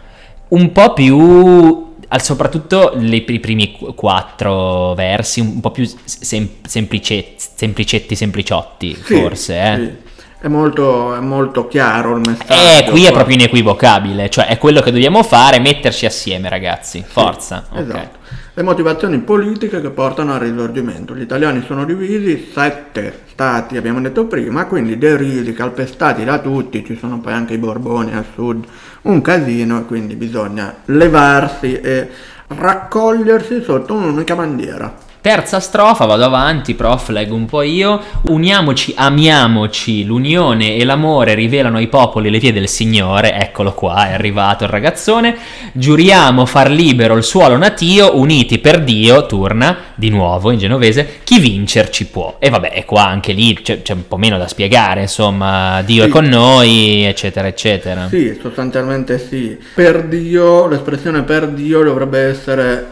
Un 0.48 0.72
po' 0.72 0.92
più, 0.92 1.94
soprattutto 2.18 2.92
le- 2.96 3.16
i 3.26 3.40
primi 3.40 3.72
qu- 3.72 3.94
quattro 3.94 4.94
versi, 4.94 5.40
un 5.40 5.60
po' 5.60 5.70
più 5.70 5.88
sem- 6.04 6.48
semplice- 6.66 7.34
semplicetti, 7.36 8.14
sempliciotti, 8.14 8.94
Sì, 9.02 9.14
forse, 9.14 9.60
eh. 9.62 9.76
sì. 9.76 10.10
È 10.42 10.48
molto, 10.48 11.14
è 11.14 11.20
molto 11.20 11.68
chiaro 11.68 12.16
il 12.16 12.22
messaggio. 12.28 12.52
Eh, 12.52 12.90
qui 12.90 13.04
è 13.04 13.12
proprio 13.12 13.36
inequivocabile, 13.36 14.28
cioè 14.28 14.46
è 14.46 14.58
quello 14.58 14.80
che 14.80 14.90
dobbiamo 14.90 15.22
fare, 15.22 15.60
metterci 15.60 16.04
assieme 16.04 16.48
ragazzi, 16.48 17.04
forza. 17.06 17.66
ok. 17.70 17.78
Esatto. 17.78 18.18
Le 18.54 18.62
motivazioni 18.64 19.18
politiche 19.20 19.80
che 19.80 19.90
portano 19.90 20.34
al 20.34 20.40
risorgimento. 20.40 21.14
Gli 21.14 21.22
italiani 21.22 21.62
sono 21.66 21.84
divisi, 21.86 22.50
sette 22.52 23.20
stati 23.30 23.76
abbiamo 23.76 24.00
detto 24.00 24.26
prima, 24.26 24.66
quindi 24.66 24.98
derisi, 24.98 25.54
calpestati 25.54 26.22
da 26.24 26.38
tutti, 26.40 26.84
ci 26.84 26.98
sono 27.00 27.20
poi 27.20 27.32
anche 27.32 27.54
i 27.54 27.58
Borboni 27.58 28.12
al 28.12 28.26
sud, 28.34 28.64
un 29.02 29.20
casino 29.20 29.80
e 29.80 29.84
quindi 29.84 30.14
bisogna 30.14 30.74
levarsi 30.86 31.80
e 31.80 32.08
raccogliersi 32.48 33.62
sotto 33.62 33.94
un'unica 33.94 34.34
bandiera. 34.34 35.10
Terza 35.22 35.60
strofa, 35.60 36.04
vado 36.04 36.24
avanti, 36.24 36.74
prof, 36.74 37.10
leggo 37.10 37.36
un 37.36 37.46
po' 37.46 37.62
io. 37.62 38.00
Uniamoci, 38.22 38.92
amiamoci, 38.96 40.04
l'unione 40.04 40.74
e 40.74 40.84
l'amore 40.84 41.34
rivelano 41.34 41.76
ai 41.76 41.86
popoli 41.86 42.28
le 42.28 42.40
vie 42.40 42.52
del 42.52 42.66
Signore. 42.66 43.32
Eccolo 43.32 43.72
qua, 43.72 44.08
è 44.08 44.14
arrivato 44.14 44.64
il 44.64 44.70
ragazzone. 44.70 45.36
Giuriamo 45.74 46.44
far 46.44 46.72
libero 46.72 47.16
il 47.16 47.22
suolo 47.22 47.56
natio, 47.56 48.18
uniti 48.18 48.58
per 48.58 48.82
Dio, 48.82 49.24
turna 49.26 49.76
di 49.94 50.08
nuovo 50.10 50.50
in 50.50 50.58
genovese, 50.58 51.20
chi 51.22 51.38
vincerci 51.38 52.06
può. 52.06 52.38
E 52.40 52.50
vabbè, 52.50 52.72
e 52.74 52.84
qua 52.84 53.06
anche 53.06 53.30
lì 53.32 53.54
c'è, 53.62 53.80
c'è 53.82 53.92
un 53.92 54.08
po' 54.08 54.16
meno 54.16 54.38
da 54.38 54.48
spiegare, 54.48 55.02
insomma, 55.02 55.82
Dio 55.82 56.02
Sì. 56.02 56.08
è 56.08 56.10
con 56.10 56.24
noi, 56.24 57.04
eccetera, 57.04 57.46
eccetera. 57.46 58.08
Sì, 58.08 58.36
sostanzialmente 58.42 59.20
sì. 59.20 59.56
Per 59.72 60.02
Dio, 60.02 60.66
l'espressione 60.66 61.22
per 61.22 61.46
Dio 61.46 61.84
dovrebbe 61.84 62.18
essere, 62.22 62.86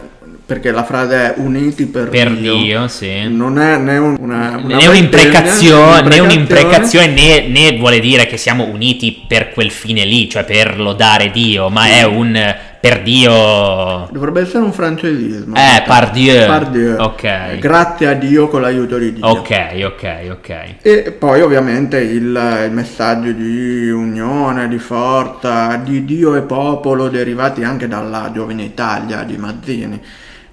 perché 0.45 0.71
la 0.71 0.83
frase 0.83 1.15
è 1.15 1.33
uniti 1.37 1.85
per, 1.85 2.09
Per 2.09 2.31
Dio, 2.35 2.87
sì. 2.87 3.27
Non 3.29 3.57
è 3.59 3.77
né 3.77 3.97
un- 3.97 4.17
una, 4.19 4.59
una 4.63 4.75
né 4.77 4.87
un'imprecazione, 4.87 6.07
né 6.09 6.19
un'imprecazione, 6.19 7.07
né, 7.07 7.47
né 7.47 7.77
vuole 7.77 7.99
dire 7.99 8.25
che 8.25 8.37
siamo 8.37 8.65
uniti 8.65 9.23
per 9.27 9.51
quel 9.51 9.71
fine 9.71 10.03
lì, 10.03 10.29
cioè 10.29 10.43
per 10.43 10.79
lodare 10.79 11.31
Dio, 11.31 11.69
ma 11.69 11.87
è 11.87 12.03
un 12.03 12.55
per 12.81 13.03
Dio. 13.03 14.09
Dovrebbe 14.11 14.41
essere 14.41 14.63
un 14.63 14.73
francesismo. 14.73 15.55
Eh, 15.55 15.83
par 15.85 16.09
Dieu. 16.11 16.47
Par 16.47 16.69
Dieu. 16.71 16.95
Ok. 16.99 17.59
Grazie 17.59 18.07
a 18.07 18.13
Dio 18.13 18.47
con 18.47 18.61
l'aiuto 18.61 18.97
di 18.97 19.13
Dio. 19.13 19.25
Ok, 19.27 19.51
ok, 19.85 20.29
ok. 20.31 20.75
E 20.81 21.15
poi 21.17 21.41
ovviamente 21.41 21.99
il, 21.99 22.63
il 22.65 22.71
messaggio 22.71 23.31
di 23.31 23.89
unione, 23.89 24.67
di 24.67 24.79
forza, 24.79 25.75
di 25.75 26.03
Dio 26.05 26.35
e 26.35 26.41
popolo 26.41 27.07
derivati 27.07 27.63
anche 27.63 27.87
dalla 27.87 28.31
giovane 28.33 28.63
Italia 28.63 29.23
di 29.23 29.37
Mazzini. 29.37 30.01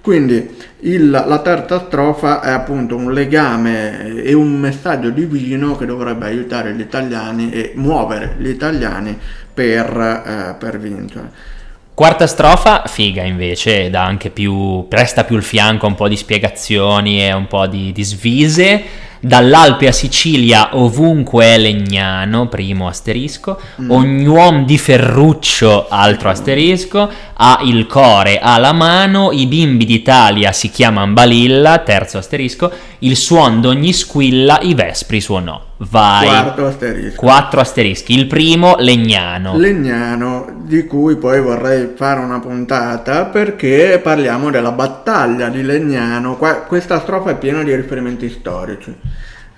Quindi 0.01 0.49
il- 0.81 1.09
la 1.09 1.39
terza 1.39 1.79
strofa 1.87 2.41
è 2.41 2.51
appunto 2.51 2.95
un 2.95 3.11
legame 3.11 4.21
e 4.23 4.33
un 4.33 4.53
messaggio 4.57 5.09
divino 5.09 5.75
che 5.75 5.85
dovrebbe 5.85 6.25
aiutare 6.27 6.73
gli 6.73 6.79
italiani 6.79 7.51
e 7.51 7.73
muovere 7.75 8.35
gli 8.37 8.47
italiani 8.47 9.17
per, 9.53 9.85
eh, 10.25 10.55
per 10.57 10.79
vincere. 10.79 11.57
Quarta 11.99 12.27
strofa, 12.27 12.83
figa 12.85 13.23
invece, 13.23 13.89
dà 13.89 14.05
anche 14.05 14.29
più, 14.29 14.87
presta 14.87 15.25
più 15.25 15.35
il 15.35 15.43
fianco 15.43 15.85
a 15.85 15.89
un 15.89 15.95
po' 15.95 16.07
di 16.07 16.15
spiegazioni 16.15 17.21
e 17.21 17.33
un 17.33 17.45
po' 17.45 17.67
di, 17.67 17.91
di 17.91 18.03
svise. 18.03 18.83
Dall'Alpe 19.21 19.87
a 19.87 19.91
Sicilia 19.91 20.77
ovunque 20.77 21.43
è 21.43 21.57
legnano, 21.57 22.47
primo 22.47 22.87
asterisco, 22.87 23.59
mm. 23.81 23.91
ogni 23.91 24.25
uomo 24.25 24.63
di 24.63 24.77
Ferruccio, 24.77 25.87
altro 25.89 26.29
asterisco, 26.29 27.09
ha 27.33 27.59
il 27.63 27.85
core, 27.85 28.39
ha 28.39 28.57
la 28.57 28.71
mano, 28.71 29.31
i 29.33 29.45
bimbi 29.45 29.85
d'Italia 29.85 30.53
si 30.53 30.69
chiamano 30.69 31.11
Balilla, 31.11 31.79
terzo 31.79 32.17
asterisco, 32.17 32.71
il 32.99 33.17
suon 33.17 33.59
d'ogni 33.59 33.91
squilla 33.91 34.59
i 34.61 34.73
vespri 34.73 35.19
suonò. 35.19 35.67
Vai. 35.81 36.27
Quarto 36.27 36.65
asterisco. 36.65 37.15
Quattro 37.15 37.61
asterischi. 37.61 38.17
Il 38.17 38.27
primo, 38.27 38.75
Legnano. 38.77 39.57
Legnano, 39.57 40.63
di 40.65 40.85
cui 40.85 41.15
poi 41.15 41.39
vorrei 41.39 41.93
fare 41.95 42.19
una 42.19 42.39
puntata 42.39 43.25
perché 43.25 43.99
parliamo 44.03 44.49
della 44.49 44.73
battaglia 44.73 45.47
di 45.47 45.61
Legnano. 45.61 46.35
Qua, 46.35 46.55
questa 46.63 46.99
strofa 46.99 47.31
è 47.31 47.37
piena 47.37 47.63
di 47.63 47.73
riferimenti 47.73 48.29
storici. 48.29 48.93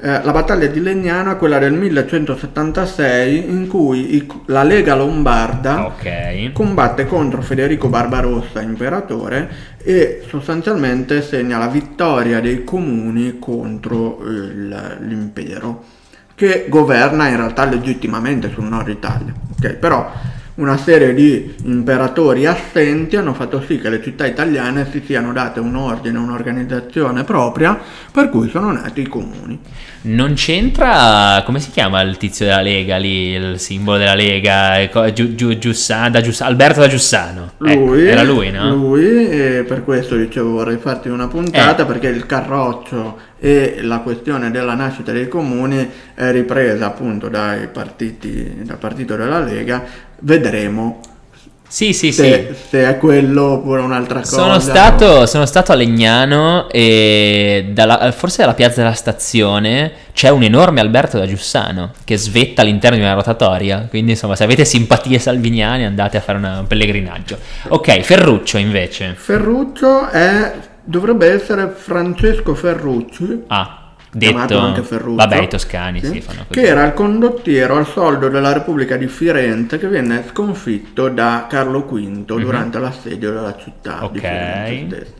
Eh, 0.03 0.23
la 0.23 0.31
battaglia 0.31 0.65
di 0.65 0.81
Legnano 0.81 1.31
è 1.31 1.37
quella 1.37 1.59
del 1.59 1.73
1176 1.73 3.51
in 3.51 3.67
cui 3.67 4.15
i, 4.15 4.27
la 4.47 4.63
Lega 4.63 4.95
Lombarda 4.95 5.85
okay. 5.85 6.51
combatte 6.53 7.05
contro 7.05 7.43
Federico 7.43 7.87
Barbarossa, 7.87 8.61
imperatore, 8.61 9.47
e 9.77 10.23
sostanzialmente 10.27 11.21
segna 11.21 11.59
la 11.59 11.67
vittoria 11.67 12.39
dei 12.39 12.63
comuni 12.63 13.37
contro 13.37 14.17
il, 14.23 14.97
l'impero 15.01 15.83
che 16.33 16.65
governa 16.67 17.27
in 17.27 17.35
realtà 17.35 17.65
legittimamente 17.65 18.49
sul 18.49 18.63
nord 18.63 18.87
Italia. 18.87 19.31
Okay? 19.55 19.75
Però 19.75 20.11
una 20.55 20.77
serie 20.77 21.13
di 21.13 21.55
imperatori 21.63 22.45
assenti 22.45 23.15
hanno 23.15 23.33
fatto 23.33 23.63
sì 23.65 23.79
che 23.79 23.89
le 23.89 24.03
città 24.03 24.25
italiane 24.25 24.87
si 24.91 25.01
siano 25.05 25.31
date 25.31 25.59
un 25.59 25.75
ordine, 25.75 26.17
un'organizzazione 26.17 27.23
propria, 27.23 27.79
per 28.11 28.29
cui 28.29 28.49
sono 28.49 28.71
nati 28.71 29.01
i 29.01 29.07
comuni. 29.07 29.59
Non 30.03 30.33
c'entra, 30.33 31.43
come 31.45 31.59
si 31.59 31.69
chiama 31.69 32.01
il 32.01 32.17
tizio 32.17 32.45
della 32.45 32.61
Lega 32.61 32.97
lì, 32.97 33.29
il 33.29 33.59
simbolo 33.59 33.97
della 33.97 34.15
Lega, 34.15 35.11
Giu, 35.13 35.35
Giu, 35.35 35.57
Giussano, 35.57 36.09
da 36.09 36.21
Giussano, 36.21 36.49
Alberto 36.49 36.79
da 36.79 36.87
Giussano. 36.87 37.51
Ecco, 37.63 37.85
lui, 37.85 38.01
ecco, 38.01 38.11
era 38.11 38.23
lui, 38.23 38.51
no? 38.51 38.69
Lui, 38.73 39.29
e 39.29 39.63
per 39.67 39.83
questo 39.83 40.15
dicevo 40.15 40.51
vorrei 40.51 40.77
farti 40.77 41.07
una 41.07 41.27
puntata, 41.27 41.83
eh. 41.83 41.85
perché 41.85 42.07
il 42.07 42.25
carroccio 42.25 43.29
e 43.39 43.79
la 43.81 43.99
questione 43.99 44.51
della 44.51 44.73
nascita 44.73 45.11
dei 45.11 45.27
comuni 45.27 45.89
è 46.13 46.31
ripresa 46.31 46.87
appunto 46.87 47.27
dai 47.27 47.67
partiti, 47.67 48.61
dal 48.63 48.77
partito 48.77 49.15
della 49.15 49.39
Lega, 49.39 49.83
vedremo 50.21 50.99
sì, 51.71 51.93
sì, 51.93 52.11
se, 52.11 52.49
sì. 52.51 52.67
Se 52.67 52.85
è 52.85 52.97
quello 52.97 53.43
oppure 53.51 53.79
un'altra 53.79 54.19
cosa. 54.19 54.35
Sono 54.35 54.59
stato, 54.59 55.25
sono 55.25 55.45
stato 55.45 55.71
a 55.71 55.75
Legnano 55.75 56.69
e 56.69 57.69
dalla, 57.71 58.11
forse 58.11 58.43
alla 58.43 58.55
piazza 58.55 58.81
della 58.81 58.93
stazione 58.93 59.93
c'è 60.11 60.27
un 60.27 60.43
enorme 60.43 60.81
Alberto 60.81 61.17
da 61.17 61.25
Giussano 61.25 61.93
che 62.03 62.17
svetta 62.17 62.61
all'interno 62.61 62.97
di 62.97 63.03
una 63.03 63.13
rotatoria. 63.13 63.87
Quindi, 63.89 64.11
insomma, 64.11 64.35
se 64.35 64.43
avete 64.43 64.65
simpatie 64.65 65.17
salviniane 65.17 65.85
andate 65.85 66.17
a 66.17 66.19
fare 66.19 66.39
una, 66.39 66.59
un 66.59 66.67
pellegrinaggio. 66.67 67.37
Ok, 67.69 68.01
Ferruccio 68.01 68.57
invece. 68.57 69.13
Ferruccio 69.15 70.09
è 70.09 70.53
dovrebbe 70.83 71.31
essere 71.31 71.69
Francesco 71.73 72.53
Ferrucci. 72.53 73.43
Ah. 73.47 73.80
Detto 74.13 74.57
anche 74.57 74.81
Ferruccio, 74.81 75.15
vabbè, 75.15 75.41
i 75.41 75.47
toscani 75.47 75.99
sì, 76.01 76.07
sì, 76.07 76.21
fanno 76.21 76.45
così. 76.47 76.59
che 76.59 76.67
era 76.67 76.85
il 76.85 76.93
condottiero 76.93 77.77
al 77.77 77.87
soldo 77.87 78.27
della 78.27 78.51
Repubblica 78.51 78.97
di 78.97 79.07
Firenze 79.07 79.77
che 79.77 79.87
venne 79.87 80.25
sconfitto 80.29 81.07
da 81.07 81.47
Carlo 81.49 81.85
V 81.85 81.93
mm-hmm. 81.93 82.23
durante 82.25 82.79
l'assedio 82.79 83.31
della 83.31 83.55
città 83.55 84.03
okay. 84.03 84.11
di 84.11 84.19
Firenze 84.19 85.13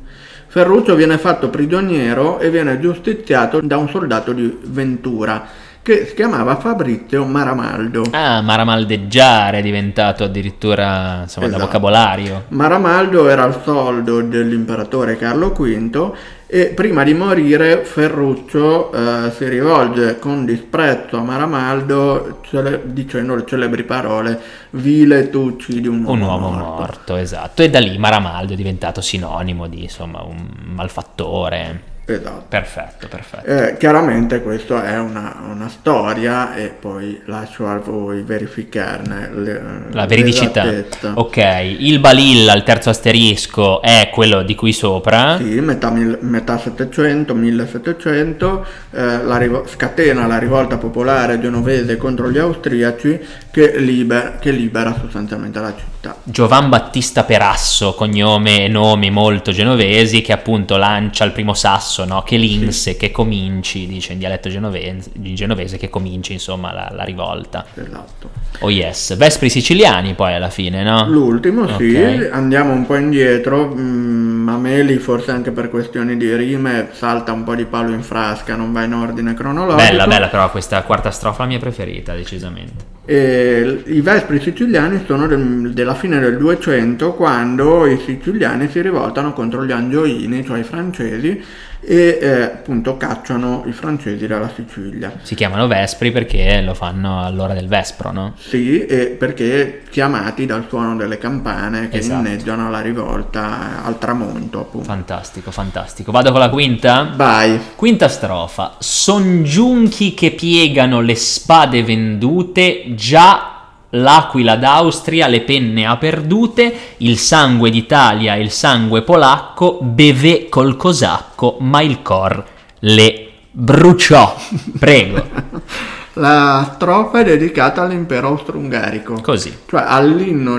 Ferruccio 0.52 0.96
viene 0.96 1.18
fatto 1.18 1.50
prigioniero 1.50 2.40
e 2.40 2.50
viene 2.50 2.78
giustiziato 2.82 3.62
da 3.62 3.78
un 3.78 3.88
soldato 3.88 4.34
di 4.34 4.60
Ventura 4.64 5.48
che 5.84 6.06
si 6.06 6.14
chiamava 6.14 6.58
Fabrizio 6.58 7.26
Maramaldo. 7.26 8.04
Ah, 8.12 8.42
maramaldeggiare 8.42 9.60
è 9.60 9.62
diventato 9.62 10.24
addirittura 10.24 11.22
insomma, 11.24 11.48
esatto. 11.48 11.60
da 11.60 11.66
vocabolario. 11.66 12.44
Maramaldo 12.50 13.28
era 13.28 13.44
al 13.44 13.62
soldo 13.64 14.22
dell'imperatore 14.22 15.18
Carlo 15.18 15.50
V 15.50 16.14
e 16.46 16.66
prima 16.66 17.04
di 17.04 17.14
morire 17.14 17.84
Ferruccio 17.86 18.92
eh, 18.92 19.32
si 19.32 19.48
rivolge 19.48 20.20
con 20.20 20.44
disprezzo 20.44 21.18
a 21.18 21.22
Maramaldo 21.22 22.40
cele- 22.42 22.82
dicendo 22.86 23.36
le 23.36 23.46
celebri 23.46 23.84
parole 23.84 24.40
vile 24.72 25.30
tu 25.30 25.40
uccidi 25.40 25.88
un 25.88 26.04
uomo, 26.04 26.12
un 26.12 26.22
uomo 26.22 26.50
morto. 26.52 26.82
morto. 26.82 27.16
esatto 27.16 27.64
e 27.64 27.70
da 27.70 27.80
lì 27.80 27.98
Maramaldo 27.98 28.52
è 28.52 28.58
diventato 28.58 29.00
sinonimo 29.00 29.68
di 29.68 29.84
insomma 29.84 30.24
un 30.24 30.46
malfattore 30.74 31.84
Esatto. 32.06 32.46
Perfetto, 32.50 33.08
perfetto. 33.08 33.46
Eh, 33.46 33.78
chiaramente 33.78 34.42
questa 34.42 34.86
è 34.86 35.00
una, 35.00 35.38
una, 35.50 35.70
storia 35.70 36.56
e 36.56 36.68
poi 36.68 37.22
lascio 37.26 37.68
a 37.68 37.78
voi 37.78 38.24
verificarne 38.24 39.30
le, 39.34 39.62
la 39.92 40.06
veridicità. 40.08 40.66
Ok, 41.14 41.38
il 41.78 42.00
Balilla, 42.00 42.54
il 42.54 42.64
terzo 42.64 42.90
asterisco, 42.90 43.82
è 43.82 44.10
quello 44.12 44.42
di 44.42 44.56
qui 44.56 44.74
sopra. 44.74 45.38
Sì, 45.38 45.62
metà, 45.62 45.92
metà 45.92 46.58
700, 46.58 47.36
1700, 47.36 48.66
eh, 48.92 49.24
la 49.24 49.38
rivo- 49.38 49.66
scatena 49.68 50.26
la 50.26 50.40
rivolta 50.40 50.78
popolare 50.78 51.40
genovese 51.40 51.98
contro 51.98 52.32
gli 52.32 52.40
austriaci 52.40 53.20
che, 53.52 53.78
liber- 53.78 54.40
che 54.40 54.52
libera 54.52 54.96
sostanzialmente 55.00 55.60
la 55.60 55.74
città. 55.76 55.91
Giovan 56.24 56.70
Battista 56.70 57.24
Perasso, 57.24 57.94
cognome 57.94 58.64
e 58.64 58.68
nomi 58.68 59.12
molto 59.12 59.52
genovesi, 59.52 60.22
che 60.22 60.34
appunto 60.34 60.76
lancia 60.78 61.24
il 61.26 61.32
primo 61.32 61.54
sasso, 61.54 62.06
no? 62.06 62.24
che 62.24 62.38
l'inse, 62.38 62.92
sì. 62.94 62.98
che 62.98 63.12
cominci, 63.12 63.86
dice 63.86 64.14
in 64.14 64.20
dialetto 64.20 64.50
genovese, 64.50 65.12
in 65.22 65.36
genovese 65.36 65.78
che 65.78 65.90
cominci 65.90 66.34
insomma 66.34 66.74
la, 66.74 66.92
la, 66.92 67.04
rivolta. 67.04 67.66
Esatto. 67.76 68.30
Oh 68.60 68.72
yes, 68.72 69.16
Vespri 69.16 69.50
siciliani 69.50 70.16
poi 70.16 70.34
alla 70.34 70.50
fine, 70.50 70.82
no? 70.84 71.06
L'ultimo 71.08 71.68
sì, 71.78 71.96
okay. 71.96 72.30
andiamo 72.30 72.74
un 72.74 72.86
po' 72.88 72.96
indietro, 72.96 73.72
mm, 73.72 74.41
Mameli 74.42 74.98
forse 74.98 75.32
anche 75.32 75.52
per 75.52 75.70
questioni 75.70 76.18
di 76.18 76.36
rime 76.36 76.90
salta 76.92 77.32
un 77.32 77.44
po' 77.44 77.56
di 77.56 77.66
palo 77.66 77.92
in 77.92 78.04
frasca, 78.04 78.56
non 78.56 78.72
va 78.72 78.84
in 78.84 78.94
ordine 78.94 79.34
cronologico. 79.34 79.90
Bella, 79.90 80.08
bella 80.08 80.28
però 80.28 80.50
questa 80.52 80.82
quarta 80.84 81.12
strofa 81.12 81.44
la 81.44 81.50
mia 81.50 81.60
preferita 81.60 82.14
decisamente. 82.14 83.00
E 83.06 83.84
I 83.86 84.02
Vespri 84.02 84.40
siciliani 84.40 85.04
sono 85.06 85.28
del, 85.28 85.72
della 85.74 85.96
fine 85.96 86.20
del 86.20 86.38
200 86.38 87.14
quando 87.14 87.86
i 87.88 87.98
siciliani 87.98 88.70
si 88.70 88.80
rivoltano 88.82 89.34
contro 89.34 89.66
gli 89.66 89.72
angioini, 89.72 90.46
cioè 90.46 90.60
i 90.60 90.64
francesi, 90.64 91.44
e 91.82 92.20
eh, 92.22 92.42
appunto 92.44 92.96
cacciano 92.96 93.64
i 93.66 93.72
francesi 93.72 94.28
dalla 94.28 94.50
Sicilia. 94.54 95.12
Si 95.22 95.36
chiamano 95.36 95.68
Vespri 95.68 96.12
perché 96.12 96.62
lo 96.62 96.74
fanno 96.74 97.24
all'ora 97.24 97.54
del 97.54 97.68
Vespro, 97.68 98.12
no? 98.12 98.34
Sì, 98.38 98.86
e 98.86 99.08
perché 99.08 99.82
chiamati 99.90 100.46
dal 100.46 100.66
suono 100.68 100.96
delle 100.96 101.18
campane 101.18 101.90
che 101.90 101.98
esatto. 101.98 102.20
inneggiano 102.20 102.70
la 102.70 102.82
rivolta 102.82 103.84
al 103.84 103.98
tramonto. 103.98 104.60
Appunto. 104.62 104.88
Fantastico, 104.88 105.52
fantastico. 105.52 106.12
Vado 106.12 106.32
con 106.32 106.40
la 106.40 106.50
quinta? 106.50 107.14
Vai. 107.16 107.60
Quinta 107.76 108.08
strofa. 108.08 108.76
Son 108.80 109.44
giunchi 109.44 110.14
che 110.14 110.32
piegano 110.32 111.02
le 111.02 111.16
spade 111.16 111.84
vendute 111.84 112.94
già 112.96 113.51
L'aquila 113.92 114.56
d'Austria 114.56 115.28
le 115.28 115.42
penne 115.42 115.86
ha 115.86 115.98
perdute, 115.98 116.74
il 116.98 117.18
sangue 117.18 117.70
d'Italia 117.70 118.36
e 118.36 118.42
il 118.42 118.52
sangue 118.52 119.02
polacco 119.02 119.80
beve 119.82 120.48
col 120.48 120.78
cosacco, 120.78 121.58
ma 121.60 121.82
il 121.82 122.02
cor 122.02 122.44
le 122.80 123.30
bruciò. 123.52 124.36
Prego. 124.80 125.90
La 126.16 126.72
strofa 126.74 127.20
è 127.20 127.24
dedicata 127.24 127.84
all'impero 127.84 128.28
austro-ungarico. 128.28 129.22
Così. 129.22 129.60
Cioè 129.66 129.86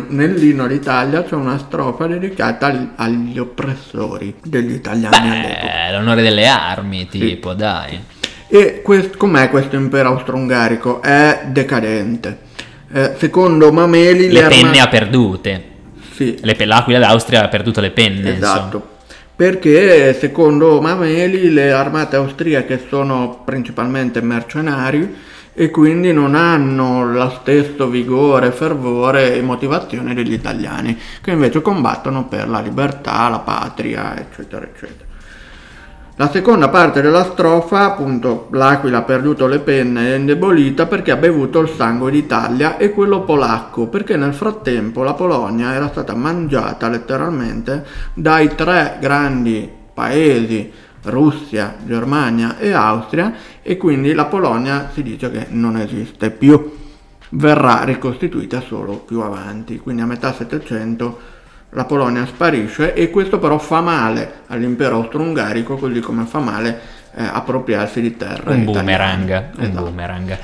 nell'inno 0.08 0.66
d'Italia 0.66 1.24
c'è 1.24 1.34
una 1.34 1.58
strofa 1.58 2.06
dedicata 2.06 2.68
agli, 2.68 2.88
agli 2.96 3.38
oppressori 3.38 4.34
degli 4.42 4.72
italiani. 4.72 5.28
Beh, 5.28 5.92
l'onore 5.92 6.22
delle 6.22 6.46
armi, 6.46 7.06
tipo, 7.06 7.50
sì. 7.50 7.56
dai. 7.56 8.00
E 8.48 8.80
quest, 8.82 9.18
com'è 9.18 9.50
questo 9.50 9.76
impero 9.76 10.08
austro-ungarico? 10.08 11.02
È 11.02 11.42
decadente 11.46 12.50
eh, 12.92 13.14
secondo 13.16 13.72
Mameli 13.72 14.28
le, 14.30 14.42
le 14.42 14.48
penne 14.48 14.68
arma... 14.68 14.82
ha 14.82 14.88
perdute. 14.88 15.64
Sì. 16.12 16.38
Le, 16.42 16.56
l'Aquila 16.64 16.98
d'Austria 16.98 17.44
ha 17.44 17.48
perduto 17.48 17.80
le 17.80 17.90
penne. 17.90 18.36
Esatto. 18.36 18.64
Insomma. 18.76 18.90
Perché 19.34 20.14
secondo 20.14 20.80
Mameli 20.80 21.50
le 21.50 21.72
armate 21.72 22.16
austriache 22.16 22.84
sono 22.88 23.42
principalmente 23.44 24.20
mercenari 24.20 25.30
e 25.54 25.70
quindi 25.70 26.12
non 26.12 26.34
hanno 26.34 27.04
lo 27.04 27.30
stesso 27.40 27.88
vigore, 27.88 28.52
fervore 28.52 29.34
e 29.34 29.42
motivazione 29.42 30.14
degli 30.14 30.32
italiani, 30.32 30.98
che 31.20 31.32
invece 31.32 31.60
combattono 31.60 32.26
per 32.26 32.48
la 32.48 32.60
libertà, 32.60 33.28
la 33.28 33.40
patria, 33.40 34.18
eccetera, 34.18 34.64
eccetera. 34.64 35.10
La 36.22 36.30
seconda 36.30 36.68
parte 36.68 37.02
della 37.02 37.24
strofa, 37.24 37.80
appunto, 37.80 38.46
l'aquila 38.52 38.98
ha 38.98 39.02
perduto 39.02 39.48
le 39.48 39.58
penne 39.58 40.10
e 40.10 40.12
è 40.12 40.16
indebolita 40.18 40.86
perché 40.86 41.10
ha 41.10 41.16
bevuto 41.16 41.58
il 41.58 41.68
sangue 41.68 42.12
d'Italia 42.12 42.76
e 42.76 42.92
quello 42.92 43.22
polacco, 43.22 43.88
perché 43.88 44.16
nel 44.16 44.32
frattempo 44.32 45.02
la 45.02 45.14
Polonia 45.14 45.74
era 45.74 45.88
stata 45.88 46.14
mangiata 46.14 46.88
letteralmente 46.88 47.84
dai 48.14 48.54
tre 48.54 48.98
grandi 49.00 49.68
paesi 49.92 50.70
Russia, 51.02 51.74
Germania 51.84 52.56
e 52.56 52.70
Austria 52.70 53.34
e 53.60 53.76
quindi 53.76 54.12
la 54.12 54.26
Polonia 54.26 54.90
si 54.92 55.02
dice 55.02 55.28
che 55.28 55.46
non 55.48 55.76
esiste 55.76 56.30
più, 56.30 56.72
verrà 57.30 57.82
ricostituita 57.82 58.60
solo 58.60 58.98
più 58.98 59.22
avanti, 59.22 59.80
quindi 59.80 60.02
a 60.02 60.06
metà 60.06 60.32
Settecento 60.32 61.31
la 61.74 61.84
Polonia 61.84 62.26
sparisce 62.26 62.94
e 62.94 63.10
questo 63.10 63.38
però 63.38 63.58
fa 63.58 63.80
male 63.80 64.40
all'impero 64.48 64.96
austro-ungarico 64.96 65.76
così 65.76 66.00
come 66.00 66.24
fa 66.24 66.38
male 66.38 66.80
eh, 67.14 67.24
appropriarsi 67.24 68.00
di 68.00 68.16
terra. 68.16 68.52
Un 68.52 68.64
boomerang, 68.64 69.50
un 69.56 69.62
esatto. 69.64 69.84
boomerang. 69.84 70.38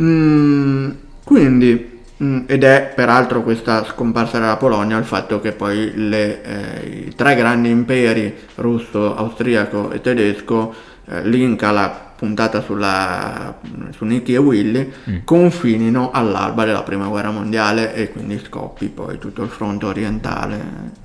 Mm, 0.00 0.90
quindi, 1.24 2.00
mm, 2.22 2.40
ed 2.46 2.64
è 2.64 2.92
peraltro 2.94 3.42
questa 3.42 3.84
scomparsa 3.84 4.38
della 4.38 4.56
Polonia 4.56 4.96
il 4.96 5.04
fatto 5.04 5.40
che 5.40 5.52
poi 5.52 5.92
le, 5.94 6.42
eh, 6.42 6.86
i 7.08 7.14
tre 7.14 7.34
grandi 7.34 7.68
imperi 7.68 8.34
russo, 8.56 9.14
austriaco 9.14 9.90
e 9.90 10.00
tedesco, 10.00 10.74
eh, 11.06 11.26
l'Inca, 11.26 11.70
la 11.70 12.11
puntata 12.22 12.62
sulla, 12.62 13.58
su 13.90 14.04
Nicky 14.04 14.34
e 14.34 14.36
Willy, 14.36 14.92
mm. 15.10 15.16
confinino 15.24 16.12
all'alba 16.12 16.64
della 16.64 16.84
prima 16.84 17.08
guerra 17.08 17.32
mondiale 17.32 17.94
e 17.94 18.12
quindi 18.12 18.40
scoppi 18.46 18.86
poi 18.86 19.18
tutto 19.18 19.42
il 19.42 19.48
fronte 19.48 19.86
orientale 19.86 21.00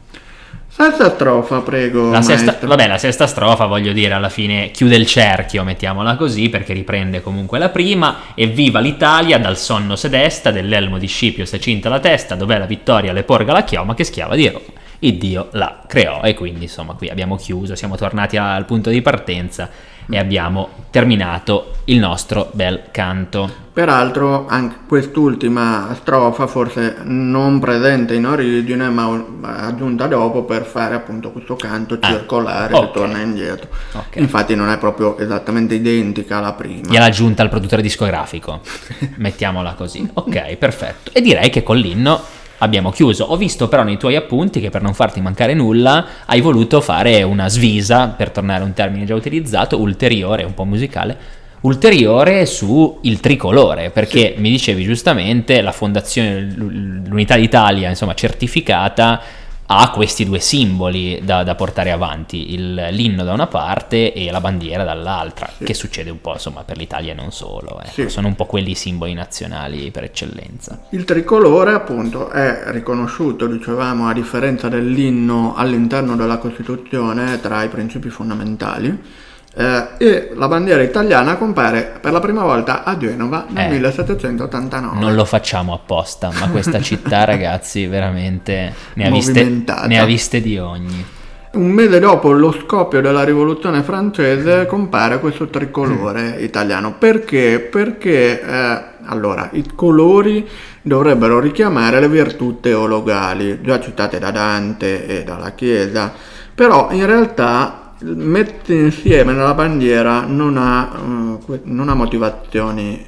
Sesta 0.70 1.10
strofa, 1.10 1.62
prego. 1.62 2.12
La 2.12 2.22
sesta, 2.22 2.56
vabbè, 2.62 2.88
la 2.88 3.00
sesta 3.00 3.26
strofa, 3.26 3.66
voglio 3.66 3.94
dire, 3.94 4.14
alla 4.14 4.30
fine 4.30 4.70
chiude 4.70 4.96
il 4.96 5.08
cerchio, 5.08 5.64
mettiamola 5.64 6.16
così, 6.16 6.50
perché 6.50 6.74
riprende 6.74 7.24
comunque 7.24 7.58
la 7.58 7.70
prima. 7.70 8.18
Evviva 8.36 8.80
l'Italia, 8.80 9.40
dal 9.40 9.58
sonno 9.58 9.96
sedesta, 9.96 10.52
dell'elmo 10.52 11.00
di 11.00 11.08
Scipio 11.08 11.46
si 11.46 11.60
cinta 11.60 11.90
la 11.90 12.00
testa, 12.00 12.36
dov'è 12.36 12.60
la 12.60 12.68
vittoria, 12.68 13.12
le 13.12 13.24
porga 13.24 13.54
la 13.54 13.64
chioma, 13.64 13.96
che 13.96 14.04
schiava 14.04 14.36
di 14.36 14.50
Roma. 14.50 14.66
Il 15.00 15.18
Dio 15.18 15.50
la 15.52 15.84
creò. 15.86 16.22
E 16.24 16.34
quindi, 16.34 16.64
insomma, 16.64 16.94
qui 16.94 17.10
abbiamo 17.10 17.36
chiuso, 17.36 17.76
siamo 17.76 17.96
tornati 17.96 18.38
al 18.38 18.66
punto 18.66 18.90
di 18.90 19.02
partenza 19.02 19.70
e 20.10 20.18
abbiamo 20.18 20.70
terminato 20.90 21.74
il 21.86 22.00
nostro 22.00 22.50
bel 22.54 22.84
canto. 22.92 23.66
Peraltro 23.74 24.48
anche 24.48 24.78
quest'ultima 24.88 25.96
strofa 26.00 26.48
forse 26.48 26.98
non 27.04 27.60
presente 27.60 28.16
in 28.16 28.26
origine 28.26 28.90
ma 28.90 29.24
aggiunta 29.42 30.08
dopo 30.08 30.44
per 30.44 30.66
fare 30.66 30.96
appunto 30.96 31.32
questo 31.32 31.56
canto 31.56 31.98
ah, 32.00 32.08
circolare 32.08 32.74
okay. 32.74 32.88
che 32.88 32.94
torna 32.94 33.20
indietro. 33.20 33.70
Okay. 33.92 34.22
Infatti 34.22 34.56
non 34.56 34.70
è 34.70 34.78
proprio 34.78 35.18
esattamente 35.18 35.76
identica 35.76 36.38
alla 36.38 36.54
prima. 36.54 36.88
Gliel'ha 36.90 37.06
aggiunta 37.06 37.44
il 37.44 37.50
produttore 37.50 37.82
discografico, 37.82 38.62
mettiamola 39.18 39.74
così. 39.74 40.10
Ok, 40.14 40.56
perfetto. 40.56 41.12
E 41.14 41.22
direi 41.22 41.50
che 41.50 41.62
con 41.62 41.78
l'inno 41.78 42.36
abbiamo 42.60 42.92
chiuso. 42.92 43.26
Ho 43.26 43.38
visto 43.38 43.68
però 43.68 43.84
nei 43.84 43.98
tuoi 43.98 44.16
appunti 44.16 44.60
che 44.60 44.70
per 44.70 44.82
non 44.82 44.94
farti 44.94 45.22
mancare 45.22 45.54
nulla 45.54 46.06
hai 46.26 46.42
voluto 46.42 46.82
fare 46.82 47.24
una 47.24 47.50
svisa, 47.50 48.08
per 48.10 48.32
tornare 48.32 48.64
a 48.64 48.66
un 48.66 48.74
termine 48.74 49.06
già 49.06 49.16
utilizzato, 49.16 49.80
ulteriore, 49.80 50.44
un 50.44 50.54
po' 50.54 50.66
musicale, 50.66 51.18
ulteriore 51.62 52.46
su 52.46 53.00
il 53.02 53.20
tricolore, 53.20 53.90
perché 53.90 54.34
sì. 54.36 54.42
mi 54.42 54.50
dicevi 54.50 54.84
giustamente 54.84 55.62
la 55.62 55.72
fondazione, 55.72 56.42
l'unità 56.56 57.36
d'Italia, 57.36 57.90
insomma, 57.90 58.14
certificata 58.14 59.22
ha 59.70 59.92
questi 59.92 60.24
due 60.24 60.40
simboli 60.40 61.20
da, 61.24 61.44
da 61.44 61.56
portare 61.56 61.92
avanti, 61.92 62.54
il, 62.54 62.88
l'inno 62.92 63.24
da 63.24 63.34
una 63.34 63.48
parte 63.48 64.14
e 64.14 64.32
la 64.32 64.40
bandiera 64.40 64.84
dall'altra, 64.84 65.50
sì. 65.58 65.66
che 65.66 65.74
succede 65.74 66.10
un 66.10 66.22
po' 66.22 66.34
insomma 66.34 66.64
per 66.64 66.78
l'Italia 66.78 67.12
e 67.12 67.16
non 67.16 67.32
solo, 67.32 67.80
ecco. 67.82 67.92
sì. 67.92 68.10
sono 68.10 68.28
un 68.28 68.36
po' 68.36 68.46
quelli 68.46 68.76
simboli 68.76 69.14
nazionali 69.14 69.92
per 69.92 70.04
eccellenza. 70.04 70.80
Il 70.92 71.04
tricolore 71.04 71.74
appunto 71.74 72.30
è 72.30 72.64
riconosciuto, 72.68 73.46
dicevamo, 73.48 74.08
a 74.08 74.14
differenza 74.14 74.70
dell'inno 74.70 75.54
all'interno 75.56 76.16
della 76.16 76.38
Costituzione 76.38 77.40
tra 77.42 77.64
i 77.64 77.68
principi 77.68 78.10
fondamentali 78.10 79.26
eh, 79.58 79.88
e 79.98 80.32
la 80.36 80.48
bandiera 80.48 80.84
italiana 80.84 81.36
compare 81.36 81.98
per 82.00 82.12
la 82.12 82.20
prima 82.20 82.44
volta 82.44 82.84
a 82.84 82.96
Genova 82.96 83.48
nel 83.50 83.66
eh, 83.66 83.72
1789. 83.72 85.00
Non 85.00 85.16
lo 85.16 85.26
facciamo 85.26 85.74
apposta, 85.74 86.30
ma 86.40 86.50
questa 86.50 86.80
città 86.80 87.26
ragazzi 87.26 87.88
veramente 87.88 88.74
ne 88.94 89.08
ha, 89.08 89.10
viste, 89.10 89.64
ne 89.88 90.00
ha 90.00 90.06
viste 90.06 90.42
di 90.42 90.60
ogni. 90.60 91.06
Un 91.54 91.72
mese 91.72 92.00
dopo 92.00 92.32
lo 92.34 92.52
scoppio 92.52 93.02
della 93.02 93.24
rivoluzione 93.24 93.82
francese 93.82 94.68
compare 94.68 95.20
questo 95.20 95.48
tricolore 95.48 96.36
mm. 96.38 96.44
italiano. 96.44 96.94
Perché? 97.00 97.60
Perché 97.60 98.40
eh, 98.40 98.82
allora 99.06 99.50
i 99.54 99.66
colori 99.74 100.48
dovrebbero 100.84 101.40
richiamare 101.40 102.00
le 102.00 102.10
virtù 102.10 102.60
teologali, 102.60 103.60
già 103.64 103.80
citate 103.80 104.20
da 104.20 104.30
Dante 104.30 105.08
e 105.08 105.24
dalla 105.24 105.54
Chiesa, 105.54 106.14
però 106.54 106.90
in 106.92 107.08
realtà 107.08 107.87
mette 108.00 108.74
insieme 108.74 109.34
nella 109.34 109.54
bandiera 109.54 110.22
non 110.22 110.58
ha, 110.58 110.92
uh, 111.00 111.60
non 111.64 111.90
ha 111.90 111.94
motivazioni 111.94 113.04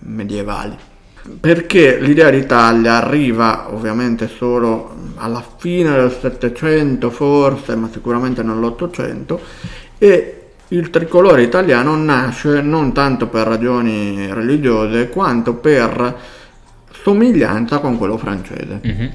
medievali 0.00 0.76
perché 1.40 1.98
l'idea 1.98 2.30
d'Italia 2.30 2.94
arriva 2.94 3.72
ovviamente 3.72 4.28
solo 4.28 4.94
alla 5.16 5.44
fine 5.56 5.90
del 5.90 6.16
Settecento 6.20 7.10
forse, 7.10 7.74
ma 7.74 7.88
sicuramente 7.92 8.42
nell'Ottocento 8.42 9.40
e 9.98 10.32
il 10.68 10.90
tricolore 10.90 11.42
italiano 11.42 11.96
nasce 11.96 12.60
non 12.60 12.92
tanto 12.92 13.28
per 13.28 13.46
ragioni 13.46 14.32
religiose 14.32 15.08
quanto 15.08 15.54
per 15.54 16.16
somiglianza 16.92 17.78
con 17.78 17.96
quello 17.98 18.16
francese. 18.16 18.80
Mm-hmm 18.84 19.08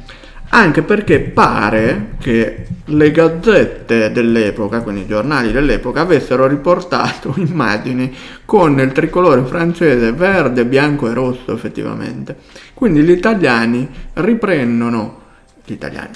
anche 0.53 0.81
perché 0.81 1.19
pare 1.19 2.15
che 2.19 2.65
le 2.85 3.11
gazzette 3.11 4.11
dell'epoca, 4.11 4.81
quindi 4.81 5.01
i 5.01 5.07
giornali 5.07 5.51
dell'epoca, 5.51 6.01
avessero 6.01 6.45
riportato 6.47 7.33
immagini 7.39 8.13
con 8.45 8.79
il 8.79 8.91
tricolore 8.91 9.43
francese 9.43 10.11
verde, 10.11 10.65
bianco 10.65 11.09
e 11.09 11.13
rosso 11.13 11.53
effettivamente. 11.53 12.35
Quindi 12.73 13.01
gli 13.01 13.11
italiani 13.11 13.87
riprendono, 14.13 15.21
gli 15.65 15.73
italiani, 15.73 16.09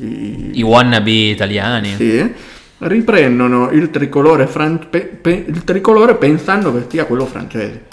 i, 0.00 0.50
I 0.58 0.62
wannabe 0.62 1.10
italiani, 1.10 1.94
sì, 1.94 2.30
riprendono 2.78 3.70
il 3.70 3.90
tricolore, 3.90 4.46
fran- 4.48 4.86
pe- 4.90 5.18
pe- 5.20 5.44
il 5.46 5.64
tricolore 5.64 6.16
pensando 6.16 6.74
che 6.74 6.84
sia 6.88 7.06
quello 7.06 7.24
francese. 7.24 7.84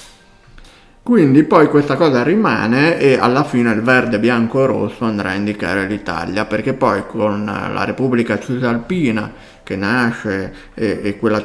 Quindi 1.10 1.43
poi 1.43 1.69
questa 1.69 1.95
cosa 1.95 2.22
rimane 2.22 3.00
e 3.00 3.17
alla 3.17 3.43
fine 3.43 3.72
il 3.72 3.82
verde, 3.82 4.19
bianco 4.19 4.62
e 4.62 4.67
rosso 4.67 5.06
andrà 5.06 5.30
a 5.30 5.34
indicare 5.34 5.88
l'Italia, 5.88 6.45
perché 6.45 6.74
poi 6.74 7.08
con 7.08 7.45
la 7.45 7.84
Repubblica 7.84 8.38
Cisalpina 8.38 9.34
che 9.63 9.76
nasce 9.76 10.54
e, 10.76 11.00
e 11.02 11.17
quella 11.17 11.41